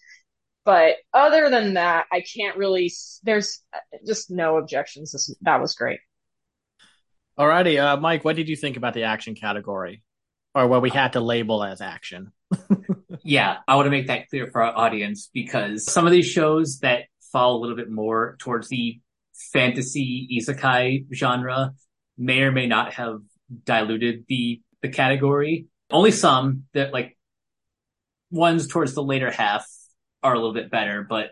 [0.66, 2.92] But other than that, I can't really,
[3.24, 5.36] there's uh, just no objections.
[5.42, 6.00] that was great.
[7.38, 10.04] Alrighty, uh, Mike, what did you think about the action category,
[10.54, 12.32] or what we had to label as action?
[13.24, 16.80] yeah, I want to make that clear for our audience because some of these shows
[16.80, 19.00] that fall a little bit more towards the
[19.52, 21.74] fantasy isekai genre
[22.18, 23.22] may or may not have
[23.66, 25.66] diluted the the category.
[25.90, 27.18] Only some that like
[28.30, 29.66] ones towards the later half
[30.22, 31.32] are a little bit better, but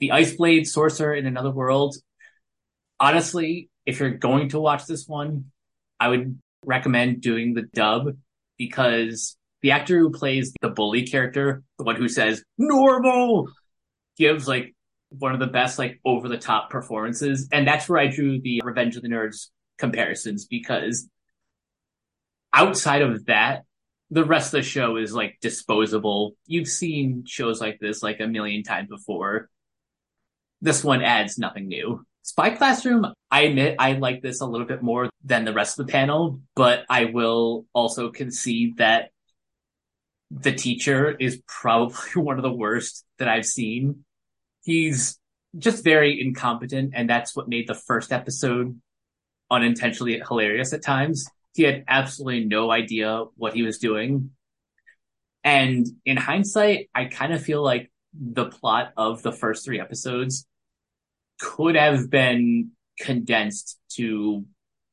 [0.00, 1.96] the Ice Blade Sorcerer in Another World,
[2.98, 5.46] honestly, if you're going to watch this one,
[6.00, 8.16] I would recommend doing the dub
[8.56, 13.48] because the actor who plays the bully character, the one who says normal,
[14.16, 14.74] gives like
[15.10, 17.48] one of the best like over the top performances.
[17.52, 21.08] And that's where I drew the Revenge of the Nerds comparisons because
[22.52, 23.64] outside of that,
[24.10, 26.36] the rest of the show is like disposable.
[26.46, 29.48] You've seen shows like this like a million times before.
[30.60, 32.04] This one adds nothing new.
[32.24, 35.86] Spy Classroom, I admit I like this a little bit more than the rest of
[35.86, 39.10] the panel, but I will also concede that
[40.30, 44.06] the teacher is probably one of the worst that I've seen.
[44.62, 45.18] He's
[45.58, 48.80] just very incompetent, and that's what made the first episode
[49.50, 51.28] unintentionally hilarious at times.
[51.52, 54.30] He had absolutely no idea what he was doing.
[55.44, 60.46] And in hindsight, I kind of feel like the plot of the first three episodes
[61.40, 62.70] could have been
[63.00, 64.44] condensed to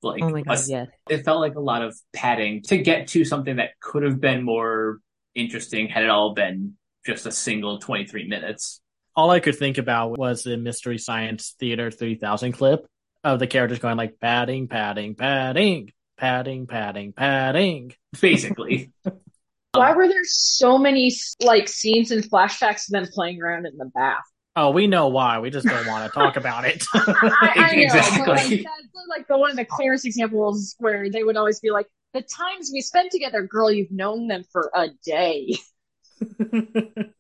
[0.02, 0.88] like Oh my god, a- yes.
[1.10, 4.44] it felt like a lot of padding to get to something that could have been
[4.44, 5.00] more
[5.36, 6.76] interesting had it all been
[7.06, 8.82] just a single 23 minutes.
[9.16, 12.86] All I could think about was the Mystery Science Theater 3000 clip
[13.24, 17.94] of the characters going like padding, padding, padding, padding, padding, padding.
[18.20, 18.92] Basically.
[19.74, 21.12] Why were there so many
[21.42, 24.24] like scenes and flashbacks of them playing around in the bath?
[24.56, 25.40] Oh, we know why.
[25.40, 26.84] We just don't want to talk about it.
[26.94, 28.20] I, I know, Exactly.
[28.26, 31.72] but like, that's like the one of the clearest examples where they would always be
[31.72, 35.58] like, "The times we spent together, girl, you've known them for a day."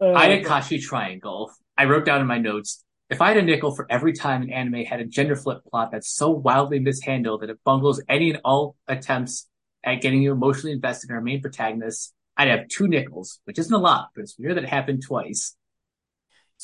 [0.00, 1.52] Uh, Ayakashi Triangle.
[1.78, 4.50] I wrote down in my notes, if I had a nickel for every time an
[4.50, 8.40] anime had a gender flip plot that's so wildly mishandled that it bungles any and
[8.44, 9.48] all attempts
[9.84, 13.72] at getting you emotionally invested in our main protagonist, I'd have two nickels, which isn't
[13.72, 15.54] a lot, but it's weird that it happened twice.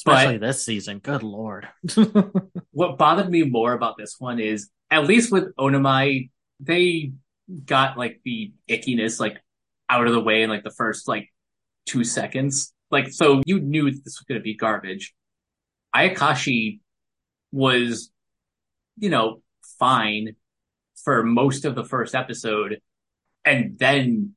[0.00, 0.98] Especially this season.
[0.98, 1.68] Good lord.
[2.70, 7.12] what bothered me more about this one is at least with Onimai, they
[7.66, 9.38] got like the ickiness like
[9.90, 11.28] out of the way in like the first like
[11.84, 12.72] two seconds.
[12.90, 15.14] Like so you knew this was gonna be garbage.
[15.94, 16.80] Ayakashi
[17.52, 18.10] was,
[18.96, 19.42] you know,
[19.78, 20.36] fine
[21.04, 22.80] for most of the first episode,
[23.44, 24.34] and then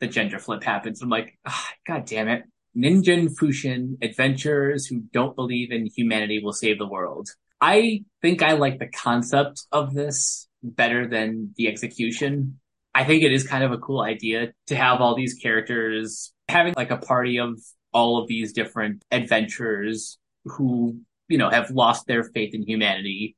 [0.00, 1.00] the gender flip happens.
[1.00, 2.44] I'm like, ah, God damn it.
[2.76, 7.30] Ningen Fushin adventurers who don't believe in humanity will save the world.
[7.60, 12.60] I think I like the concept of this better than the execution.
[12.94, 16.74] I think it is kind of a cool idea to have all these characters having
[16.76, 17.58] like a party of
[17.92, 23.36] all of these different adventurers who, you know, have lost their faith in humanity,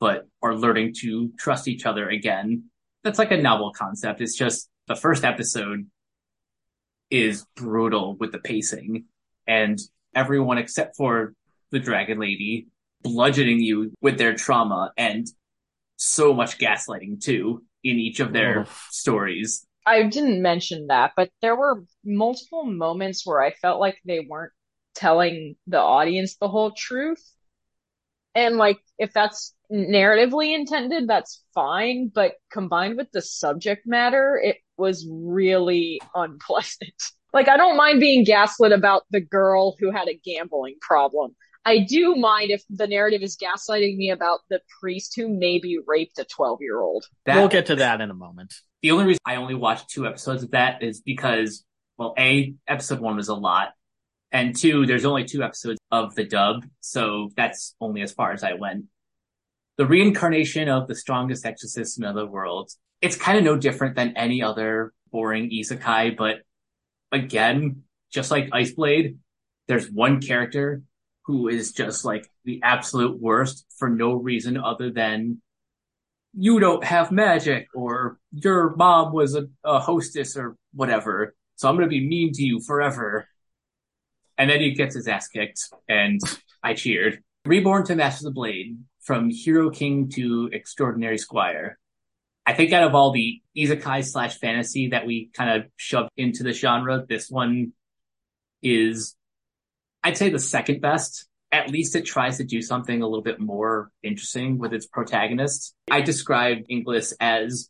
[0.00, 2.64] but are learning to trust each other again.
[3.04, 4.20] That's like a novel concept.
[4.22, 5.86] It's just the first episode
[7.10, 9.04] is brutal with the pacing
[9.46, 9.78] and
[10.14, 11.34] everyone except for
[11.70, 12.66] the dragon lady
[13.02, 15.26] bludgeoning you with their trauma and
[15.96, 18.88] so much gaslighting too in each of their Oof.
[18.90, 19.66] stories.
[19.86, 24.52] I didn't mention that, but there were multiple moments where I felt like they weren't
[24.94, 27.24] telling the audience the whole truth.
[28.34, 32.10] And like, if that's narratively intended, that's fine.
[32.14, 36.94] But combined with the subject matter, it was really unpleasant.
[37.34, 41.36] Like, I don't mind being gaslit about the girl who had a gambling problem.
[41.62, 46.18] I do mind if the narrative is gaslighting me about the priest who maybe raped
[46.18, 47.04] a 12 year old.
[47.26, 48.54] We'll get to that in a moment.
[48.80, 51.66] the only reason I only watched two episodes of that is because,
[51.98, 53.74] well, A, episode one was a lot.
[54.32, 56.64] And two, there's only two episodes of the dub.
[56.80, 58.86] So that's only as far as I went.
[59.76, 62.78] The reincarnation of the strongest exorcist in other worlds.
[63.00, 66.42] It's kind of no different than any other boring isekai, but
[67.12, 69.16] again, just like Iceblade,
[69.66, 70.82] there's one character
[71.24, 75.42] who is just like the absolute worst for no reason other than
[76.32, 81.34] you don't have magic or your mom was a, a hostess or whatever.
[81.56, 83.28] So I'm going to be mean to you forever.
[84.38, 86.20] And then he gets his ass kicked and
[86.62, 87.22] I cheered.
[87.44, 91.78] Reborn to Master the Blade from Hero King to Extraordinary Squire.
[92.48, 96.42] I think out of all the isekai slash fantasy that we kind of shoved into
[96.42, 97.74] the genre, this one
[98.62, 99.14] is,
[100.02, 101.26] I'd say the second best.
[101.52, 105.74] At least it tries to do something a little bit more interesting with its protagonist.
[105.90, 107.68] I described Inglis as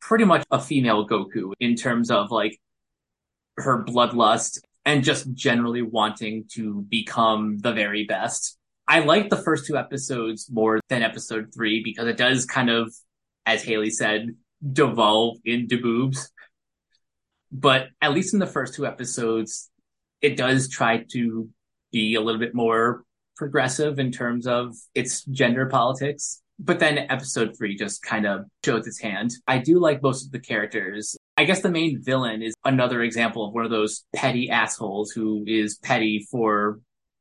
[0.00, 2.58] pretty much a female Goku in terms of like
[3.58, 8.58] her bloodlust and just generally wanting to become the very best.
[8.88, 12.92] I like the first two episodes more than episode three because it does kind of,
[13.48, 14.36] as Haley said,
[14.72, 16.30] devolve into boobs.
[17.50, 19.70] But at least in the first two episodes,
[20.20, 21.48] it does try to
[21.90, 23.04] be a little bit more
[23.36, 26.42] progressive in terms of its gender politics.
[26.58, 29.30] But then episode three just kind of shows its hand.
[29.46, 31.16] I do like most of the characters.
[31.38, 35.44] I guess the main villain is another example of one of those petty assholes who
[35.46, 36.80] is petty for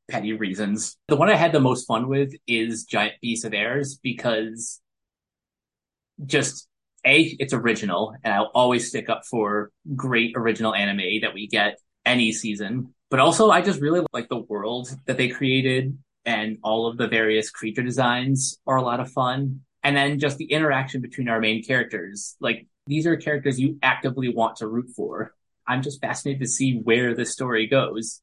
[0.09, 0.97] petty reasons.
[1.07, 4.81] The one I had the most fun with is Giant Beast of Ars because
[6.25, 6.67] just
[7.05, 11.79] A, it's original, and I'll always stick up for great original anime that we get
[12.05, 12.93] any season.
[13.09, 17.07] But also, I just really like the world that they created and all of the
[17.07, 19.61] various creature designs are a lot of fun.
[19.81, 22.35] And then just the interaction between our main characters.
[22.41, 25.33] Like these are characters you actively want to root for.
[25.65, 28.21] I'm just fascinated to see where the story goes.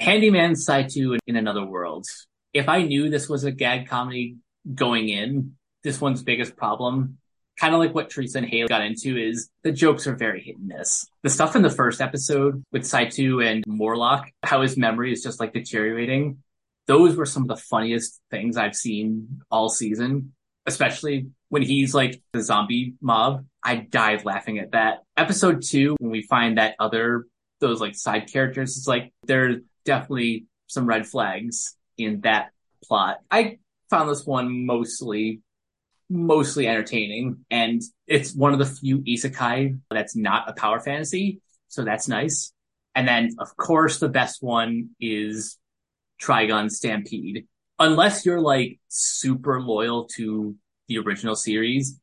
[0.00, 2.06] Handyman Saito in Another World.
[2.52, 4.36] If I knew this was a gag comedy
[4.74, 5.56] going in,
[5.88, 7.16] this one's biggest problem,
[7.58, 10.58] kind of like what Teresa and Haley got into, is the jokes are very hit
[10.58, 11.06] and miss.
[11.22, 15.40] The stuff in the first episode with Saito and Morlock, how his memory is just
[15.40, 16.42] like deteriorating,
[16.86, 20.34] those were some of the funniest things I've seen all season,
[20.66, 23.46] especially when he's like the zombie mob.
[23.64, 25.04] I died laughing at that.
[25.16, 27.24] Episode two, when we find that other,
[27.60, 32.50] those like side characters, it's like there's definitely some red flags in that
[32.84, 33.20] plot.
[33.30, 33.58] I
[33.88, 35.40] found this one mostly
[36.10, 41.84] mostly entertaining and it's one of the few isekai that's not a power fantasy so
[41.84, 42.52] that's nice.
[42.94, 45.58] And then of course the best one is
[46.20, 47.46] trigun stampede.
[47.78, 50.56] Unless you're like super loyal to
[50.88, 52.00] the original series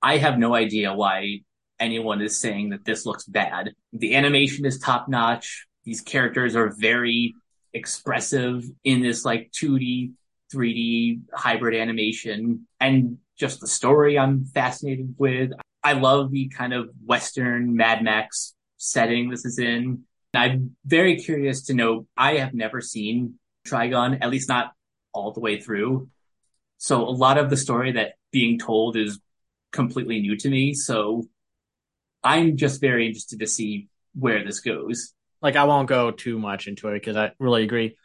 [0.00, 1.40] i have no idea why
[1.80, 3.72] anyone is saying that this looks bad.
[3.92, 7.34] The animation is top notch these characters are very
[7.72, 10.12] expressive in this like 2d
[10.52, 15.52] 3D hybrid animation and just the story I'm fascinated with.
[15.82, 20.04] I love the kind of Western Mad Max setting this is in.
[20.34, 22.06] I'm very curious to know.
[22.16, 24.72] I have never seen Trigun, at least not
[25.12, 26.08] all the way through.
[26.78, 29.18] So a lot of the story that being told is
[29.72, 30.74] completely new to me.
[30.74, 31.24] So
[32.22, 35.12] I'm just very interested to see where this goes.
[35.40, 37.96] Like I won't go too much into it because I really agree.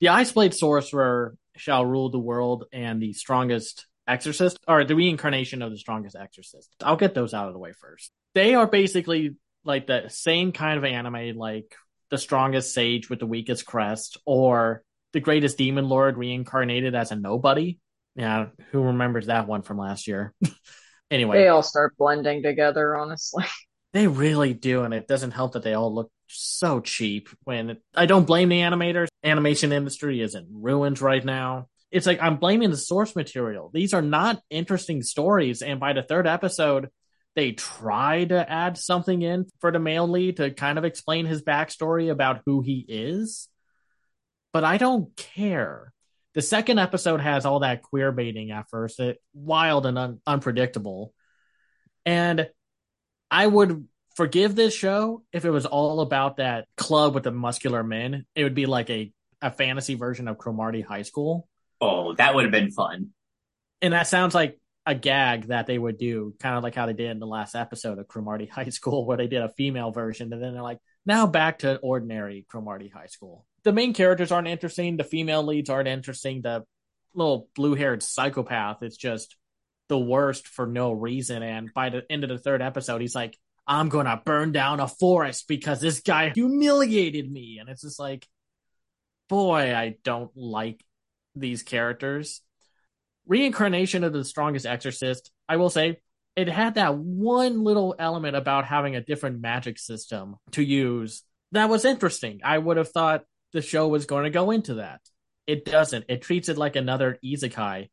[0.00, 5.62] The Ice Blade Sorcerer shall rule the world and the strongest exorcist or the reincarnation
[5.62, 6.70] of the strongest exorcist.
[6.82, 8.10] I'll get those out of the way first.
[8.34, 11.74] They are basically like the same kind of anime like
[12.10, 14.82] the strongest sage with the weakest crest or
[15.12, 17.78] the greatest demon lord reincarnated as a nobody.
[18.16, 20.34] Yeah, who remembers that one from last year?
[21.10, 23.44] anyway, They all start blending together, honestly.
[23.92, 27.28] they really do, and it doesn't help that they all look so cheap.
[27.44, 31.68] When I don't blame the animators, animation industry is in ruins right now.
[31.90, 33.70] It's like I'm blaming the source material.
[33.72, 36.88] These are not interesting stories, and by the third episode,
[37.34, 41.42] they try to add something in for the male lead to kind of explain his
[41.42, 43.48] backstory about who he is.
[44.52, 45.92] But I don't care.
[46.34, 51.12] The second episode has all that queer baiting at first, it wild and un- unpredictable.
[52.06, 52.48] And
[53.30, 57.82] I would forgive this show if it was all about that club with the muscular
[57.82, 58.26] men.
[58.34, 61.48] It would be like a, a fantasy version of Cromartie High School.
[61.80, 63.10] Oh, that would have been fun.
[63.80, 66.92] And that sounds like a gag that they would do, kind of like how they
[66.92, 70.32] did in the last episode of Cromartie High School, where they did a female version.
[70.32, 73.46] And then they're like, now back to ordinary Cromartie High School.
[73.64, 74.96] The main characters aren't interesting.
[74.96, 76.42] The female leads aren't interesting.
[76.42, 76.64] The
[77.14, 79.36] little blue haired psychopath is just
[79.88, 81.42] the worst for no reason.
[81.42, 84.80] And by the end of the third episode, he's like, I'm going to burn down
[84.80, 87.58] a forest because this guy humiliated me.
[87.60, 88.26] And it's just like,
[89.28, 90.84] boy, I don't like
[91.34, 92.40] these characters.
[93.26, 96.00] Reincarnation of the strongest exorcist, I will say,
[96.34, 101.68] it had that one little element about having a different magic system to use that
[101.68, 102.40] was interesting.
[102.42, 105.00] I would have thought the show was going to go into that.
[105.46, 106.06] It doesn't.
[106.08, 107.90] It treats it like another isekai.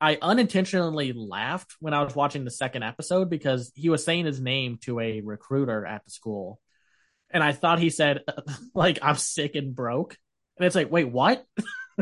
[0.00, 4.40] I unintentionally laughed when I was watching the second episode because he was saying his
[4.40, 6.60] name to a recruiter at the school.
[7.30, 8.22] And I thought he said,
[8.74, 10.16] like, I'm sick and broke.
[10.58, 11.44] And it's like, wait, what?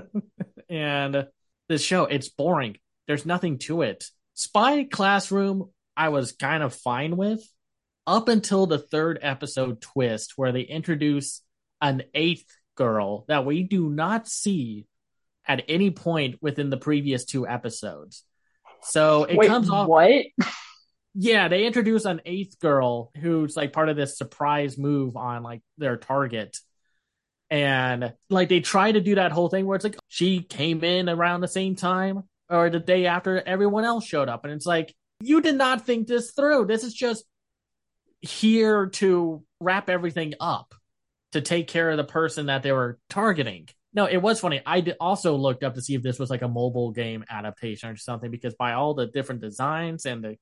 [0.68, 1.26] and
[1.68, 2.76] this show, it's boring.
[3.06, 4.04] There's nothing to it.
[4.34, 7.42] Spy Classroom, I was kind of fine with
[8.06, 11.42] up until the third episode twist where they introduce
[11.80, 14.86] an eighth girl that we do not see
[15.46, 18.24] at any point within the previous two episodes.
[18.82, 19.88] So it Wait, comes off.
[19.88, 20.24] what?
[21.14, 25.62] Yeah, they introduce an eighth girl who's like part of this surprise move on like
[25.78, 26.58] their target.
[27.50, 31.08] And like they try to do that whole thing where it's like she came in
[31.08, 34.44] around the same time or the day after everyone else showed up.
[34.44, 36.66] And it's like, you did not think this through.
[36.66, 37.24] This is just
[38.20, 40.74] here to wrap everything up
[41.32, 43.68] to take care of the person that they were targeting.
[43.94, 44.60] No, it was funny.
[44.66, 47.96] I also looked up to see if this was like a mobile game adaptation or
[47.96, 50.36] something because by all the different designs and the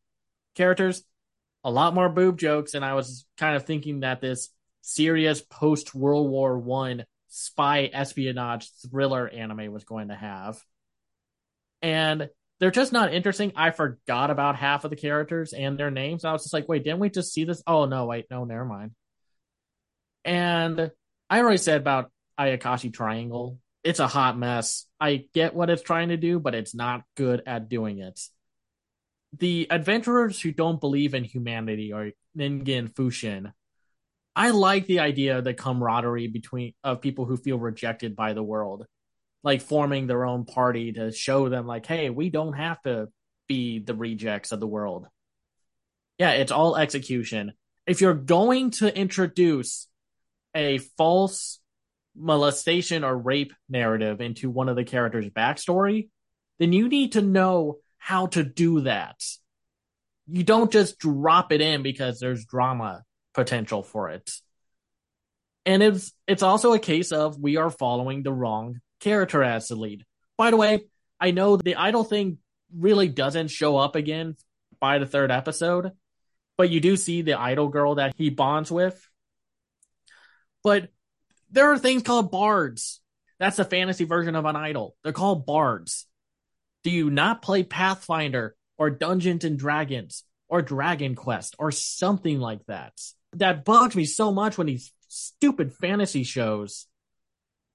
[0.54, 1.02] characters,
[1.62, 4.48] a lot more boob jokes, and I was kind of thinking that this
[4.80, 10.58] serious post World War One spy espionage thriller anime was going to have.
[11.82, 13.52] And they're just not interesting.
[13.56, 16.24] I forgot about half of the characters and their names.
[16.24, 17.62] I was just like, wait, didn't we just see this?
[17.66, 18.92] Oh no, wait, no, never mind.
[20.24, 20.90] And
[21.28, 23.58] I already said about Ayakashi Triangle.
[23.84, 24.86] it's a hot mess.
[25.00, 28.20] I get what it's trying to do, but it's not good at doing it.
[29.38, 33.52] The adventurers who don't believe in humanity are Ningen Fushin.
[34.36, 38.42] I like the idea of the camaraderie between of people who feel rejected by the
[38.42, 38.86] world,
[39.42, 43.08] like forming their own party to show them like, hey, we don't have to
[43.48, 45.06] be the rejects of the world.
[46.18, 47.52] Yeah, it's all execution.
[47.86, 49.88] If you're going to introduce
[50.54, 51.58] a false
[52.16, 56.08] molestation or rape narrative into one of the characters' backstory,
[56.58, 59.16] then you need to know how to do that.
[60.26, 63.02] You don't just drop it in because there's drama
[63.34, 64.30] potential for it.
[65.64, 69.76] And it's it's also a case of we are following the wrong character as the
[69.76, 70.04] lead.
[70.36, 70.86] By the way,
[71.20, 72.38] I know the idol thing
[72.76, 74.36] really doesn't show up again
[74.80, 75.92] by the third episode,
[76.56, 79.08] but you do see the idol girl that he bonds with.
[80.64, 80.88] But
[81.52, 83.00] there are things called bards.
[83.38, 84.96] That's the fantasy version of an idol.
[85.02, 86.06] They're called bards.
[86.82, 92.64] Do you not play Pathfinder or Dungeons and Dragons or Dragon Quest or something like
[92.66, 92.92] that?
[93.34, 96.86] That bugs me so much when these stupid fantasy shows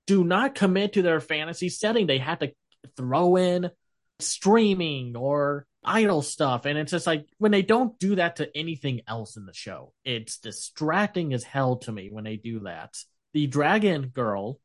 [0.06, 2.08] do not commit to their fantasy setting.
[2.08, 2.54] They have to
[2.96, 3.72] throw in
[4.20, 6.66] streaming or idol stuff.
[6.66, 9.94] And it's just like when they don't do that to anything else in the show,
[10.04, 12.98] it's distracting as hell to me when they do that
[13.34, 14.60] the dragon girl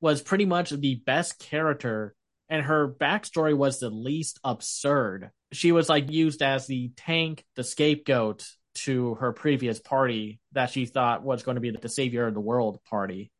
[0.00, 2.14] was pretty much the best character
[2.48, 5.30] and her backstory was the least absurd.
[5.52, 10.86] She was like used as the tank, the scapegoat to her previous party that she
[10.86, 13.30] thought was going to be the savior of the world party.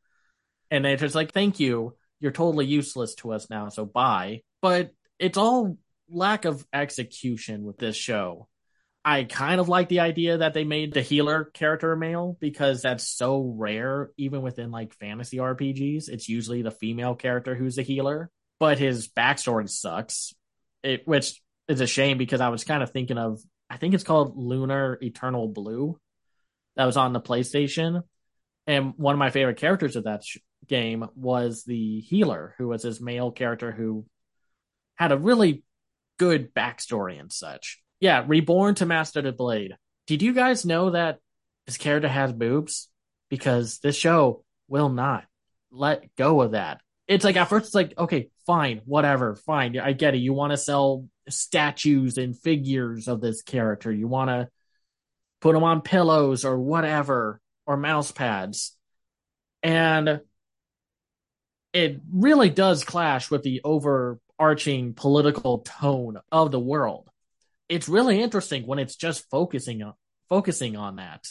[0.71, 1.95] And it's just like, thank you.
[2.21, 4.43] You're totally useless to us now, so bye.
[4.61, 5.79] But it's all
[6.11, 8.49] lack of execution with this show.
[9.09, 13.09] I kind of like the idea that they made the healer character male because that's
[13.09, 16.11] so rare, even within like fantasy RPGs.
[16.11, 18.31] It's usually the female character who's the healer,
[18.61, 20.35] but his backstory sucks.
[20.83, 23.41] It, which is a shame because I was kind of thinking of,
[23.71, 25.99] I think it's called Lunar Eternal Blue
[26.77, 28.03] that was on the PlayStation.
[28.67, 30.37] And one of my favorite characters of that sh-
[30.67, 34.05] game was the healer, who was his male character who
[34.97, 35.63] had a really
[36.19, 39.77] good backstory and such yeah, reborn to master the blade.
[40.07, 41.19] Did you guys know that
[41.67, 42.89] this character has boobs?
[43.29, 45.25] Because this show will not
[45.71, 46.81] let go of that.
[47.07, 49.79] It's like at first it's like, okay, fine, whatever, fine.
[49.79, 50.19] I get it.
[50.19, 53.93] You want to sell statues and figures of this character.
[53.93, 54.49] You want to
[55.41, 58.77] put them on pillows or whatever, or mouse pads.
[59.63, 60.21] And
[61.73, 67.11] it really does clash with the overarching political tone of the world
[67.69, 69.95] it's really interesting when it's just focusing on
[70.29, 71.27] focusing on that.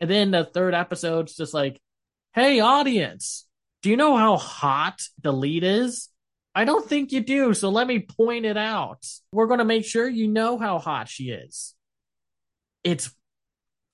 [0.00, 1.80] And then the third episode's just like,
[2.34, 3.46] hey audience,
[3.82, 6.08] do you know how hot the lead is?
[6.54, 9.04] I don't think you do, so let me point it out.
[9.30, 11.74] We're gonna make sure you know how hot she is.
[12.82, 13.10] It's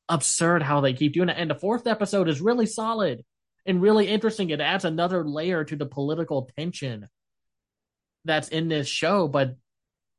[0.09, 1.37] absurd how they keep doing it.
[1.39, 3.25] And the fourth episode is really solid
[3.65, 4.51] and really interesting.
[4.51, 7.09] It adds another layer to the political tension
[8.25, 9.57] that's in this show, but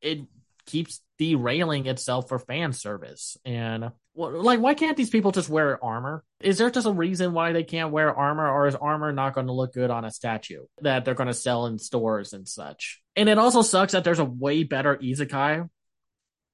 [0.01, 0.19] it
[0.65, 3.37] keeps derailing itself for fan service.
[3.45, 6.23] And like, why can't these people just wear armor?
[6.39, 9.47] Is there just a reason why they can't wear armor, or is armor not going
[9.47, 13.01] to look good on a statue that they're going to sell in stores and such?
[13.15, 15.69] And it also sucks that there's a way better isekai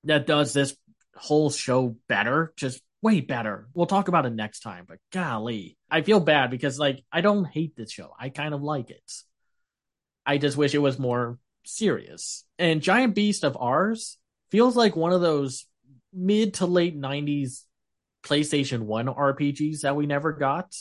[0.06, 0.76] that does this
[1.16, 3.68] whole show better, just way better.
[3.74, 7.46] We'll talk about it next time, but golly, I feel bad because like I don't
[7.46, 8.14] hate this show.
[8.18, 9.12] I kind of like it.
[10.26, 12.46] I just wish it was more serious.
[12.58, 14.19] And Giant Beast of Ars
[14.52, 15.66] feels like one of those
[16.14, 17.64] mid to late 90s
[18.24, 20.74] PlayStation 1 RPGs that we never got,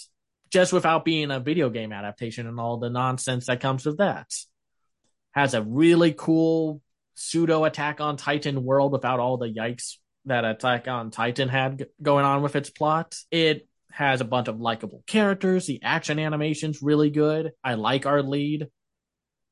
[0.51, 4.27] just without being a video game adaptation and all the nonsense that comes with that.
[5.33, 6.81] Has a really cool
[7.15, 12.25] pseudo Attack on Titan world without all the yikes that Attack on Titan had going
[12.25, 13.17] on with its plot.
[13.31, 15.67] It has a bunch of likable characters.
[15.67, 17.53] The action animation's really good.
[17.63, 18.69] I like our lead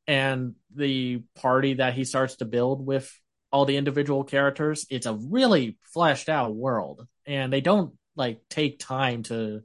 [0.06, 3.12] and the party that he starts to build with
[3.52, 7.06] all the individual characters, it's a really fleshed out world.
[7.26, 9.62] And they don't like take time to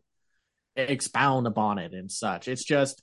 [0.76, 2.48] expound upon it and such.
[2.48, 3.02] It's just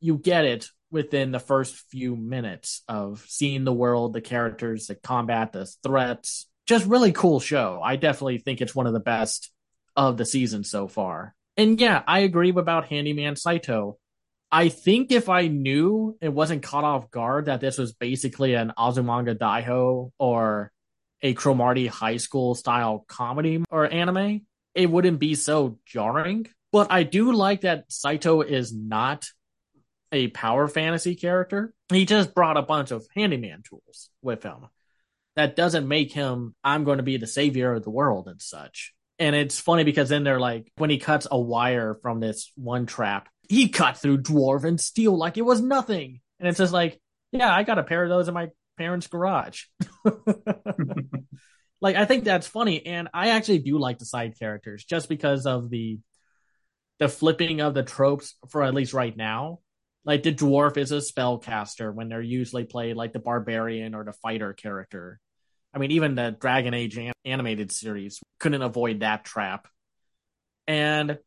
[0.00, 4.94] you get it within the first few minutes of seeing the world, the characters, the
[4.94, 6.46] combat, the threats.
[6.66, 7.80] Just really cool show.
[7.82, 9.50] I definitely think it's one of the best
[9.96, 11.34] of the season so far.
[11.56, 13.98] And yeah, I agree about Handyman Saito.
[14.50, 18.72] I think if I knew it wasn't caught off guard that this was basically an
[18.78, 20.72] Azumanga Daioh or
[21.20, 24.42] a Cromartie high school style comedy or anime,
[24.74, 26.46] it wouldn't be so jarring.
[26.72, 29.28] But I do like that Saito is not
[30.12, 31.74] a power fantasy character.
[31.90, 34.68] He just brought a bunch of handyman tools with him.
[35.36, 38.94] That doesn't make him, I'm going to be the savior of the world and such.
[39.18, 42.86] And it's funny because then they're like, when he cuts a wire from this one
[42.86, 46.20] trap, he cut through dwarven steel like it was nothing.
[46.38, 47.00] And it's just like,
[47.32, 49.64] yeah, I got a pair of those in my parents' garage.
[51.80, 52.84] like, I think that's funny.
[52.84, 55.98] And I actually do like the side characters just because of the,
[56.98, 59.60] the flipping of the tropes for at least right now.
[60.04, 64.12] Like the dwarf is a spellcaster when they're usually played like the barbarian or the
[64.12, 65.20] fighter character.
[65.74, 69.68] I mean, even the Dragon Age an- animated series couldn't avoid that trap.
[70.66, 71.18] And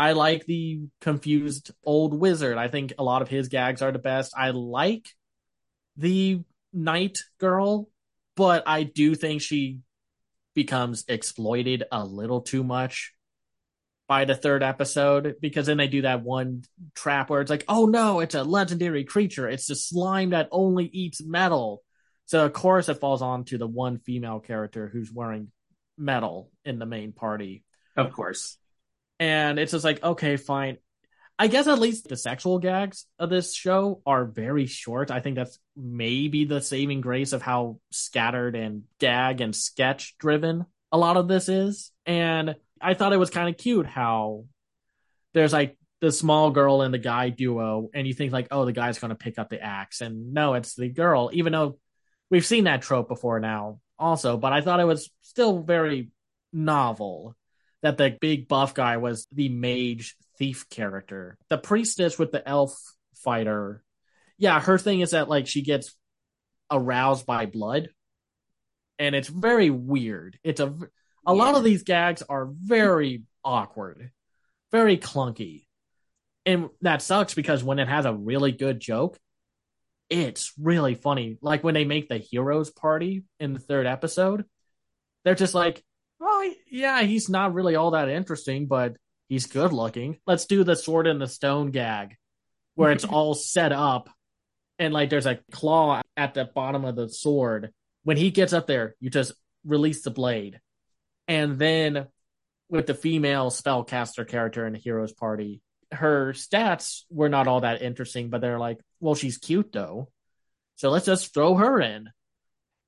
[0.00, 2.56] I like the confused old wizard.
[2.56, 4.32] I think a lot of his gags are the best.
[4.34, 5.06] I like
[5.98, 6.40] the
[6.72, 7.90] knight girl,
[8.34, 9.80] but I do think she
[10.54, 13.12] becomes exploited a little too much
[14.08, 16.62] by the third episode because then they do that one
[16.94, 19.50] trap where it's like, oh no, it's a legendary creature.
[19.50, 21.82] It's the slime that only eats metal.
[22.24, 25.52] So of course it falls on to the one female character who's wearing
[25.98, 27.64] metal in the main party.
[27.98, 28.56] Of course.
[29.20, 30.78] And it's just like, okay, fine.
[31.38, 35.10] I guess at least the sexual gags of this show are very short.
[35.10, 40.66] I think that's maybe the saving grace of how scattered and gag and sketch driven
[40.92, 41.92] a lot of this is.
[42.04, 44.46] And I thought it was kind of cute how
[45.32, 48.72] there's like the small girl and the guy duo, and you think like, oh, the
[48.72, 51.30] guy's going to pick up the axe, and no, it's the girl.
[51.32, 51.78] Even though
[52.30, 56.10] we've seen that trope before now, also, but I thought it was still very
[56.52, 57.36] novel
[57.82, 61.38] that the big buff guy was the mage thief character.
[61.48, 62.78] The priestess with the elf
[63.14, 63.82] fighter,
[64.38, 65.94] yeah, her thing is that like she gets
[66.70, 67.88] aroused by blood,
[68.98, 70.38] and it's very weird.
[70.42, 70.74] It's a
[71.26, 74.10] a lot of these gags are very awkward,
[74.72, 75.66] very clunky.
[76.46, 79.18] And that sucks because when it has a really good joke,
[80.08, 81.38] it's really funny.
[81.42, 84.44] Like when they make the heroes party in the third episode,
[85.24, 85.84] they're just like,
[86.20, 88.96] oh, yeah, he's not really all that interesting, but
[89.28, 90.18] he's good looking.
[90.26, 92.16] Let's do the sword and the stone gag
[92.74, 94.10] where it's all set up
[94.78, 97.72] and like there's a claw at the bottom of the sword.
[98.04, 99.32] When he gets up there, you just
[99.64, 100.60] release the blade
[101.30, 102.08] and then
[102.68, 107.82] with the female spellcaster character in the heroes party, her stats were not all that
[107.82, 110.08] interesting, but they're like, well, she's cute though.
[110.74, 112.10] So let's just throw her in.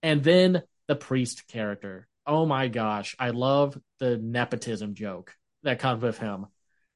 [0.02, 2.08] And then the priest character.
[2.26, 3.16] Oh my gosh.
[3.18, 6.46] I love the nepotism joke that comes with him.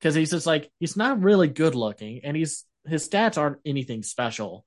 [0.03, 4.03] Cause he's just like, he's not really good looking and he's, his stats aren't anything
[4.03, 4.65] special.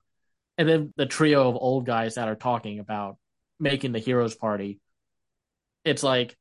[0.58, 3.16] And then the trio of old guys that are talking about
[3.58, 4.80] making the heroes party.
[5.84, 6.36] It's like,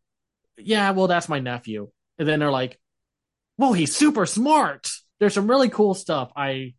[0.57, 1.89] yeah, well, that's my nephew.
[2.17, 2.79] And then they're like,
[3.57, 4.89] well, he's super smart.
[5.19, 6.31] There's some really cool stuff.
[6.35, 6.73] I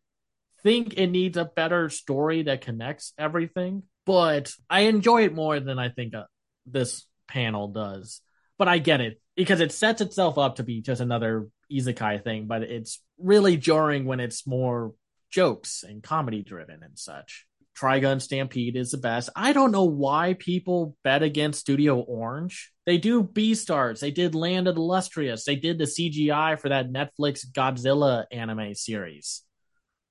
[0.62, 5.79] think it needs a better story that connects everything, but I enjoy it more than
[5.79, 6.25] I think uh,
[6.67, 8.20] this panel does.
[8.59, 12.47] But I get it because it sets itself up to be just another isekai thing,
[12.47, 14.93] but it's really jarring when it's more
[15.31, 17.47] jokes and comedy driven and such.
[17.78, 19.31] Trigun Stampede is the best.
[19.35, 22.73] I don't know why people bet against Studio Orange.
[22.85, 24.01] They do Beastars.
[24.01, 25.44] They did Land of the Lustrous.
[25.44, 29.43] They did the CGI for that Netflix Godzilla anime series.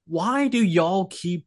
[0.07, 1.45] Why do y'all keep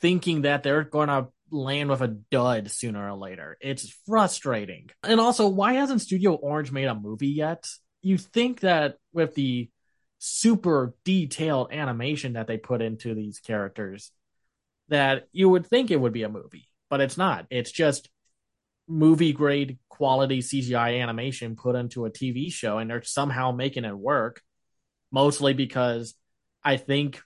[0.00, 3.56] thinking that they're going to land with a dud sooner or later?
[3.60, 4.90] It's frustrating.
[5.02, 7.68] And also, why hasn't Studio Orange made a movie yet?
[8.02, 9.70] You think that with the
[10.18, 14.10] super detailed animation that they put into these characters,
[14.88, 17.46] that you would think it would be a movie, but it's not.
[17.50, 18.08] It's just
[18.88, 23.96] movie grade quality CGI animation put into a TV show, and they're somehow making it
[23.96, 24.40] work.
[25.10, 26.14] Mostly because
[26.62, 27.22] I think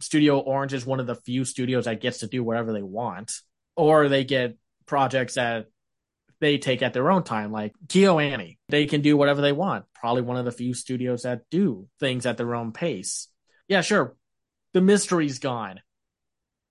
[0.00, 3.32] Studio Orange is one of the few studios that gets to do whatever they want,
[3.78, 5.66] or they get projects that
[6.40, 8.58] they take at their own time, like KyoAni.
[8.68, 9.86] They can do whatever they want.
[9.94, 13.28] Probably one of the few studios that do things at their own pace.
[13.68, 14.14] Yeah, sure.
[14.74, 15.80] The mystery's gone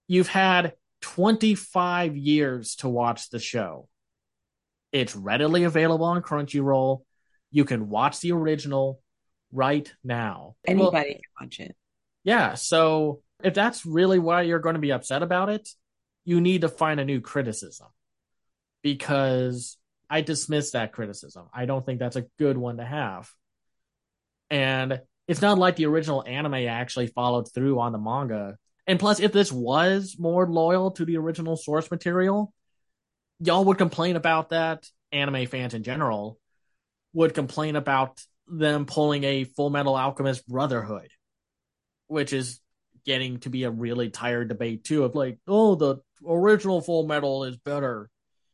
[0.07, 3.88] you've had 25 years to watch the show.
[4.91, 7.01] It's readily available on Crunchyroll.
[7.51, 9.01] You can watch the original
[9.51, 10.55] right now.
[10.65, 11.75] Anybody well, can watch it.
[12.23, 12.55] Yeah.
[12.55, 15.69] So if that's really why you're going to be upset about it,
[16.28, 17.88] you need to find a new criticism
[18.84, 19.78] because
[20.10, 21.48] I dismiss that criticism.
[21.54, 23.30] I don't think that's a good one to have.
[24.49, 29.20] And it's not like the original anime actually followed through on the manga and plus,
[29.20, 32.54] if this was more loyal to the original source material,
[33.40, 34.88] y'all would complain about that.
[35.12, 36.40] Anime fans in general
[37.14, 41.10] would complain about them pulling a Full Metal Alchemist Brotherhood,
[42.08, 42.62] which is
[43.06, 47.44] getting to be a really tired debate too of like, oh, the original Full Metal
[47.44, 48.10] is better.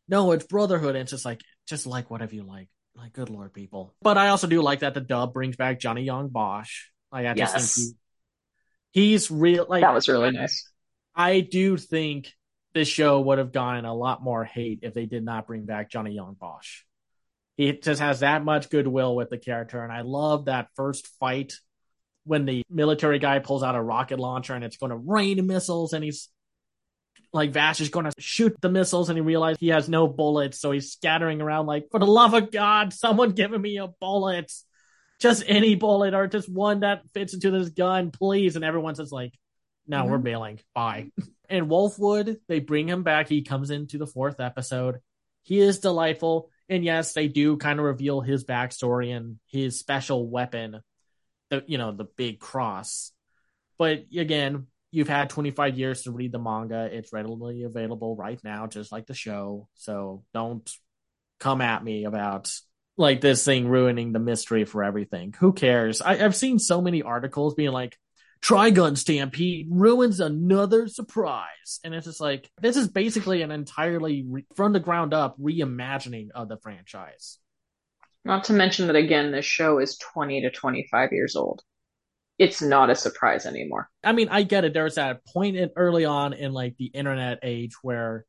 [0.08, 0.96] No, it's Brotherhood.
[0.96, 2.70] And it's just like, just like whatever you like.
[2.96, 3.96] Like, good lord, people.
[4.02, 6.90] But I also do like that the dub brings back Johnny Yong Bosch.
[7.12, 7.76] Like, I just Yes.
[7.76, 7.96] think
[8.92, 9.66] he, he's real.
[9.68, 10.70] Like, that was really nice.
[11.16, 12.32] I do think
[12.74, 15.90] this show would have gotten a lot more hate if they did not bring back
[15.90, 16.82] Johnny Yong Bosch.
[17.56, 21.54] He just has that much goodwill with the character, and I love that first fight
[22.26, 25.94] when the military guy pulls out a rocket launcher and it's going to rain missiles,
[25.94, 26.30] and he's
[27.34, 30.60] like Vash is going to shoot the missiles, and he realizes he has no bullets,
[30.60, 34.52] so he's scattering around like, for the love of God, someone giving me a bullet,
[35.20, 38.56] just any bullet or just one that fits into this gun, please.
[38.56, 39.34] And everyone's just like,
[39.88, 40.24] no, we're mm-hmm.
[40.24, 40.60] bailing.
[40.74, 41.12] Bye.
[41.50, 43.28] And Wolfwood, they bring him back.
[43.30, 45.00] He comes into the fourth episode.
[45.44, 46.50] He is delightful.
[46.68, 50.80] And yes, they do kind of reveal his backstory and his special weapon,
[51.52, 53.12] the you know, the big cross.
[53.78, 56.88] But again, you've had 25 years to read the manga.
[56.92, 59.68] It's readily available right now, just like the show.
[59.74, 60.70] So don't
[61.40, 62.54] come at me about
[62.96, 65.34] like this thing ruining the mystery for everything.
[65.40, 66.00] Who cares?
[66.00, 67.98] I, I've seen so many articles being like,
[68.44, 71.80] Trigun Stampede ruins another surprise.
[71.84, 76.28] And it's just like, this is basically an entirely re- from the ground up reimagining
[76.36, 77.40] of the franchise.
[78.26, 81.64] Not to mention that again, this show is 20 to 25 years old.
[82.44, 83.90] It's not a surprise anymore.
[84.04, 84.74] I mean, I get it.
[84.74, 88.26] There was that point in early on in like the internet age where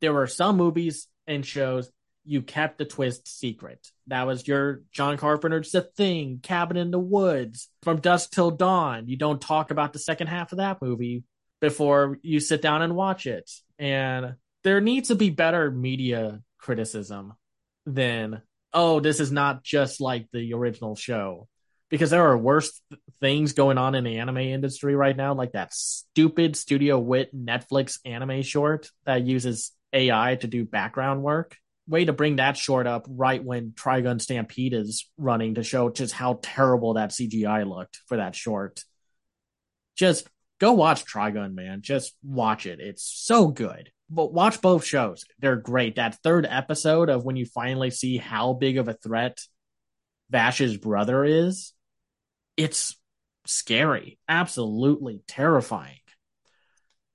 [0.00, 1.90] there were some movies and shows
[2.24, 3.86] you kept the twist secret.
[4.06, 9.08] That was your John Carpenter's The Thing, Cabin in the Woods, From Dusk Till Dawn.
[9.08, 11.24] You don't talk about the second half of that movie
[11.60, 13.50] before you sit down and watch it.
[13.78, 17.34] And there needs to be better media criticism
[17.84, 18.40] than,
[18.72, 21.46] oh, this is not just like the original show.
[21.90, 25.52] Because there are worse th- things going on in the anime industry right now, like
[25.52, 31.56] that stupid Studio Wit Netflix anime short that uses AI to do background work
[31.90, 36.14] way to bring that short up right when Trigun Stampede is running to show just
[36.14, 38.84] how terrible that CGI looked for that short.
[39.96, 40.28] Just
[40.60, 41.82] go watch Trigun, man.
[41.82, 42.80] Just watch it.
[42.80, 43.90] It's so good.
[44.08, 45.24] But watch both shows.
[45.40, 45.96] They're great.
[45.96, 49.40] That third episode of when you finally see how big of a threat
[50.30, 51.72] Vash's brother is,
[52.60, 52.94] it's
[53.46, 54.18] scary.
[54.28, 55.96] Absolutely terrifying.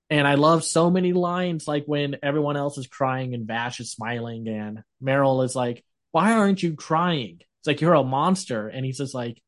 [0.10, 3.92] And I love so many lines like when everyone else is crying and Vash is
[3.92, 7.42] smiling and Meryl is like, Why aren't you crying?
[7.42, 8.68] It's like you're a monster.
[8.68, 9.40] And he's just like,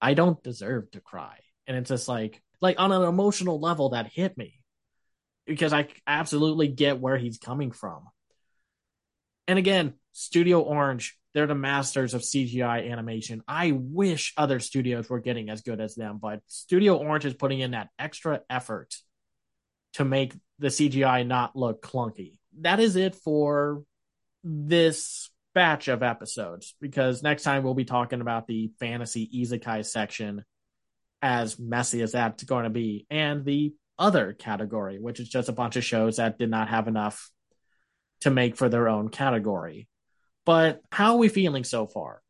[0.00, 1.38] I don't deserve to cry.
[1.68, 4.60] And it's just like like on an emotional level that hit me.
[5.46, 8.08] Because I absolutely get where he's coming from.
[9.46, 13.42] And again, Studio Orange, they're the masters of CGI animation.
[13.48, 17.60] I wish other studios were getting as good as them, but Studio Orange is putting
[17.60, 18.94] in that extra effort
[19.94, 22.38] to make the CGI not look clunky.
[22.60, 23.82] That is it for
[24.44, 30.44] this batch of episodes because next time we'll be talking about the fantasy isekai section
[31.20, 35.52] as messy as that's going to be and the other category which is just a
[35.52, 37.30] bunch of shows that did not have enough
[38.22, 39.88] to make for their own category.
[40.44, 42.22] But how are we feeling so far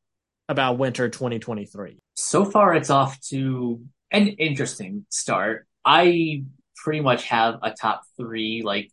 [0.48, 1.98] about winter 2023?
[2.14, 5.66] So far, it's off to an interesting start.
[5.84, 6.44] I
[6.76, 8.90] pretty much have a top three like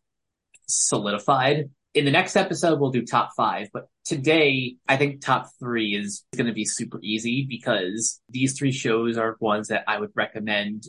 [0.67, 1.69] solidified.
[1.93, 6.23] In the next episode, we'll do top five, but today I think top three is
[6.35, 10.87] going to be super easy because these three shows are ones that I would recommend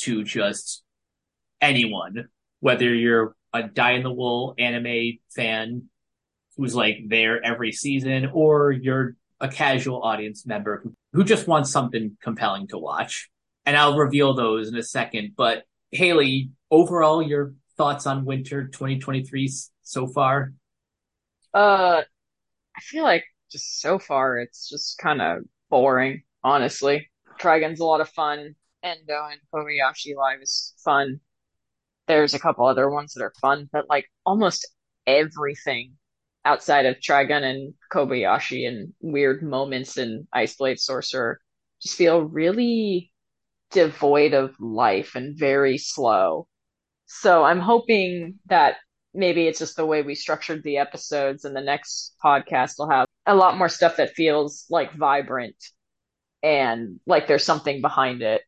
[0.00, 0.84] to just
[1.60, 2.28] anyone,
[2.60, 5.88] whether you're a die in the wool anime fan
[6.56, 12.16] who's like there every season, or you're a casual audience member who, just wants something
[12.22, 13.28] compelling to watch.
[13.66, 15.32] And I'll reveal those in a second.
[15.36, 19.52] But Haley, overall, your thoughts on winter 2023
[19.82, 20.52] so far?
[21.52, 22.02] Uh,
[22.76, 27.10] I feel like just so far it's just kind of boring, honestly.
[27.38, 28.54] Trigun's a lot of fun.
[28.82, 31.20] Endo and Kobayashi Live is fun.
[32.08, 34.68] There's a couple other ones that are fun, but like almost
[35.06, 35.92] everything
[36.44, 41.40] outside of Trigun and Kobayashi and weird moments in Ice Blade Sorcerer
[41.80, 43.12] just feel really
[43.70, 46.46] devoid of life and very slow.
[47.06, 48.76] So I'm hoping that
[49.14, 53.06] maybe it's just the way we structured the episodes and the next podcast will have
[53.26, 55.56] a lot more stuff that feels like vibrant
[56.42, 58.42] and like there's something behind it.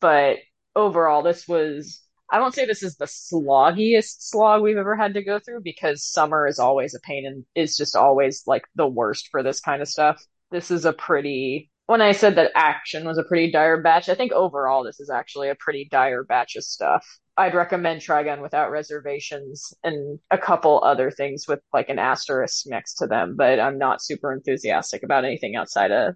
[0.00, 0.38] But
[0.74, 5.24] overall, this was, I won't say this is the sloggiest slog we've ever had to
[5.24, 9.28] go through because summer is always a pain and is just always like the worst
[9.30, 10.22] for this kind of stuff.
[10.50, 14.14] This is a pretty when I said that action was a pretty dire batch, I
[14.14, 17.04] think overall this is actually a pretty dire batch of stuff.
[17.36, 22.94] I'd recommend Trigun without reservations and a couple other things with like an asterisk next
[22.98, 26.14] to them, but I'm not super enthusiastic about anything outside of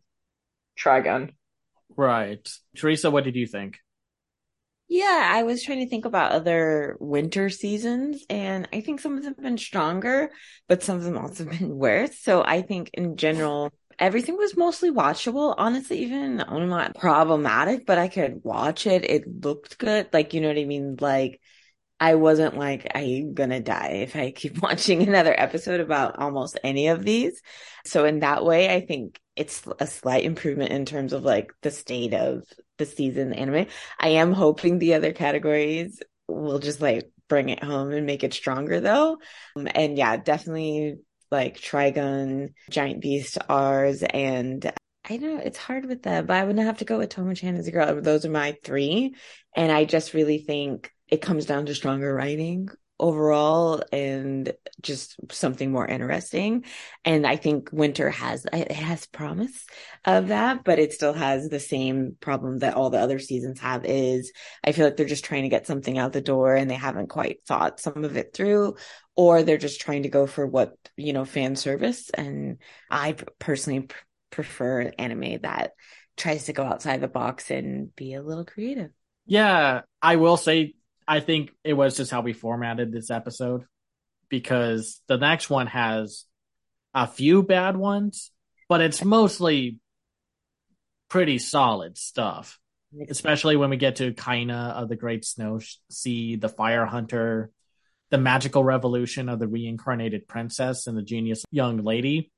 [0.78, 1.32] Trigun.
[1.96, 2.48] Right.
[2.76, 3.78] Teresa, what did you think?
[4.88, 9.22] Yeah, I was trying to think about other winter seasons, and I think some of
[9.24, 10.30] them have been stronger,
[10.68, 12.18] but some of them also have been worse.
[12.18, 15.54] So I think in general, everything was mostly watchable.
[15.56, 19.04] Honestly, even I'm not problematic, but I could watch it.
[19.04, 20.08] It looked good.
[20.12, 20.96] Like, you know what I mean?
[21.00, 21.40] Like,
[22.00, 26.88] I wasn't like, I'm gonna die if I keep watching another episode about almost any
[26.88, 27.40] of these.
[27.86, 31.70] So in that way, I think it's a slight improvement in terms of like the
[31.70, 32.44] state of
[32.78, 33.66] the season anime.
[33.98, 38.34] I am hoping the other categories will just like bring it home and make it
[38.34, 39.18] stronger though.
[39.56, 40.96] Um, and yeah, definitely
[41.30, 44.72] like Trigun, Giant Beast, Ars, and
[45.08, 47.56] I know it's hard with that, but I would not have to go with Tomo-chan
[47.56, 48.00] as a girl.
[48.00, 49.14] Those are my three.
[49.54, 52.68] And I just really think it comes down to stronger writing
[53.00, 56.64] overall and just something more interesting.
[57.04, 59.66] And I think winter has it has promise
[60.04, 63.84] of that, but it still has the same problem that all the other seasons have
[63.84, 64.32] is
[64.64, 67.08] I feel like they're just trying to get something out the door and they haven't
[67.08, 68.76] quite thought some of it through
[69.16, 72.58] or they're just trying to go for what, you know, fan service and
[72.90, 73.96] I personally pr-
[74.30, 75.72] prefer anime that
[76.16, 78.90] tries to go outside the box and be a little creative.
[79.26, 80.74] Yeah, I will say
[81.06, 83.64] I think it was just how we formatted this episode
[84.28, 86.24] because the next one has
[86.94, 88.30] a few bad ones,
[88.68, 89.78] but it's mostly
[91.08, 92.58] pretty solid stuff.
[93.08, 95.60] Especially when we get to Kaina of the Great Snow
[95.90, 97.50] Sea, the Fire Hunter,
[98.10, 102.30] the magical revolution of the reincarnated princess and the genius young lady.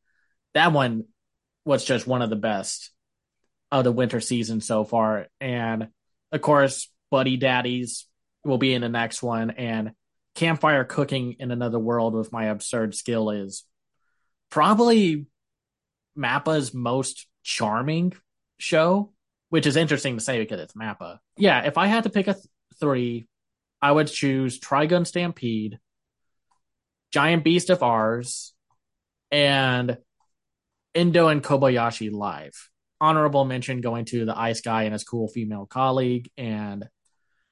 [0.54, 1.04] That one
[1.66, 2.90] was just one of the best
[3.70, 5.26] of the winter season so far.
[5.40, 5.88] And
[6.32, 8.06] of course, Buddy Daddies
[8.46, 9.50] will be in the next one.
[9.50, 9.92] And
[10.34, 13.64] campfire cooking in another world with my absurd skill is
[14.50, 15.26] probably
[16.16, 18.12] Mappa's most charming
[18.58, 19.12] show,
[19.48, 21.18] which is interesting to say because it's Mappa.
[21.36, 22.44] Yeah, if I had to pick a th-
[22.78, 23.26] three,
[23.80, 25.78] I would choose Trigun Stampede,
[27.12, 28.54] Giant Beast of Ars,
[29.30, 29.98] and
[30.94, 32.70] Endo and Kobayashi Live.
[33.00, 36.88] Honorable mention going to the Ice Guy and his cool female colleague, and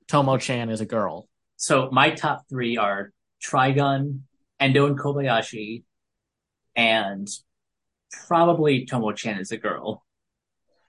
[0.08, 1.28] Tomo Chan is a girl.
[1.56, 3.12] So my top three are
[3.42, 4.20] Trigun,
[4.60, 5.84] Endo and Kobayashi,
[6.76, 7.28] and
[8.26, 10.02] probably Tomo Chan is a girl.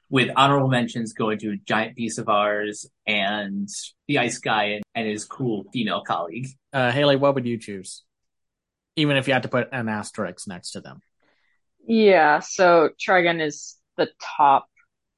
[0.09, 3.67] With honorable mentions going to Giant Beast of Ars and
[4.07, 6.47] the Ice Guy and, and his cool female colleague.
[6.71, 8.03] Uh, Haley, what would you choose?
[8.95, 10.99] Even if you had to put an asterisk next to them.
[11.87, 14.67] Yeah, so Trigun is the top,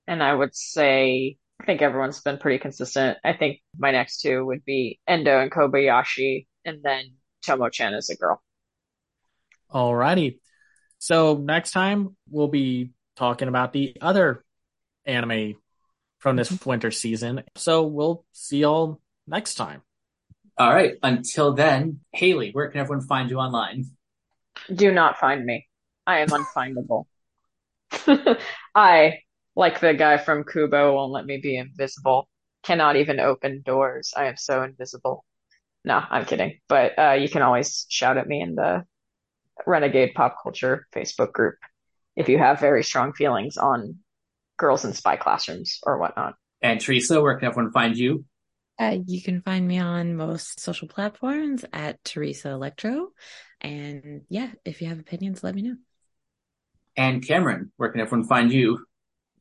[0.07, 3.17] and I would say I think everyone's been pretty consistent.
[3.23, 7.13] I think my next two would be Endo and Kobayashi, and then
[7.45, 8.41] Tomo Chan as a girl.
[9.71, 10.39] Alrighty.
[10.99, 14.43] So next time we'll be talking about the other
[15.05, 15.55] anime
[16.19, 16.69] from this mm-hmm.
[16.69, 17.43] winter season.
[17.55, 19.81] So we'll see y'all next time.
[20.57, 20.95] All right.
[21.03, 23.85] Until then, Haley, where can everyone find you online?
[24.73, 25.67] Do not find me.
[26.05, 27.05] I am unfindable.
[28.75, 29.19] I,
[29.57, 32.29] like the guy from Kubo, won't let me be invisible.
[32.63, 34.13] Cannot even open doors.
[34.15, 35.25] I am so invisible.
[35.83, 36.59] No, I'm kidding.
[36.69, 38.85] But uh, you can always shout at me in the
[39.65, 41.55] Renegade Pop Culture Facebook group
[42.15, 43.95] if you have very strong feelings on
[44.57, 46.35] girls in spy classrooms or whatnot.
[46.61, 48.25] And Teresa, where can everyone find you?
[48.79, 53.07] Uh, you can find me on most social platforms at Teresa Electro.
[53.59, 55.77] And yeah, if you have opinions, let me know.
[56.95, 58.85] And Cameron, where can everyone find you?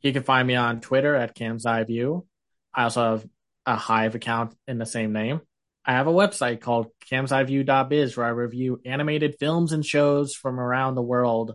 [0.02, 2.26] You can find me on Twitter at Cam's Eye View.
[2.74, 3.26] I also have
[3.64, 5.40] a Hive account in the same name.
[5.84, 10.94] I have a website called camseyeview.biz where I review animated films and shows from around
[10.94, 11.54] the world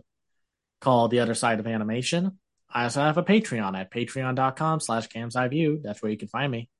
[0.80, 2.38] called The Other Side of Animation.
[2.70, 5.82] I also have a Patreon at patreon.com slash camseyeview.
[5.82, 6.70] That's where you can find me.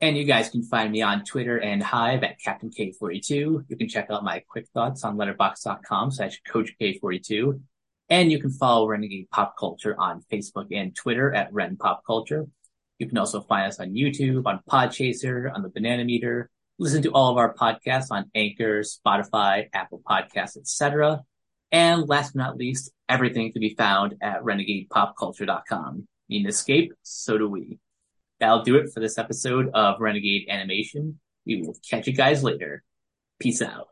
[0.00, 3.30] And you guys can find me on Twitter and Hive at Captain K42.
[3.68, 7.60] You can check out my quick thoughts on letterboxd.com slash Coach K42.
[8.10, 12.46] And you can follow Renegade Pop Culture on Facebook and Twitter at Ren Pop Culture.
[12.98, 16.50] You can also find us on YouTube, on Podchaser, on the Banana Meter.
[16.78, 21.20] Listen to all of our podcasts on Anchor, Spotify, Apple Podcasts, etc.
[21.70, 26.08] And last but not least, everything can be found at renegadepopculture.com.
[26.28, 26.92] Need an escape?
[27.02, 27.78] So do we.
[28.40, 31.20] That'll do it for this episode of Renegade Animation.
[31.46, 32.82] We will catch you guys later.
[33.38, 33.89] Peace out.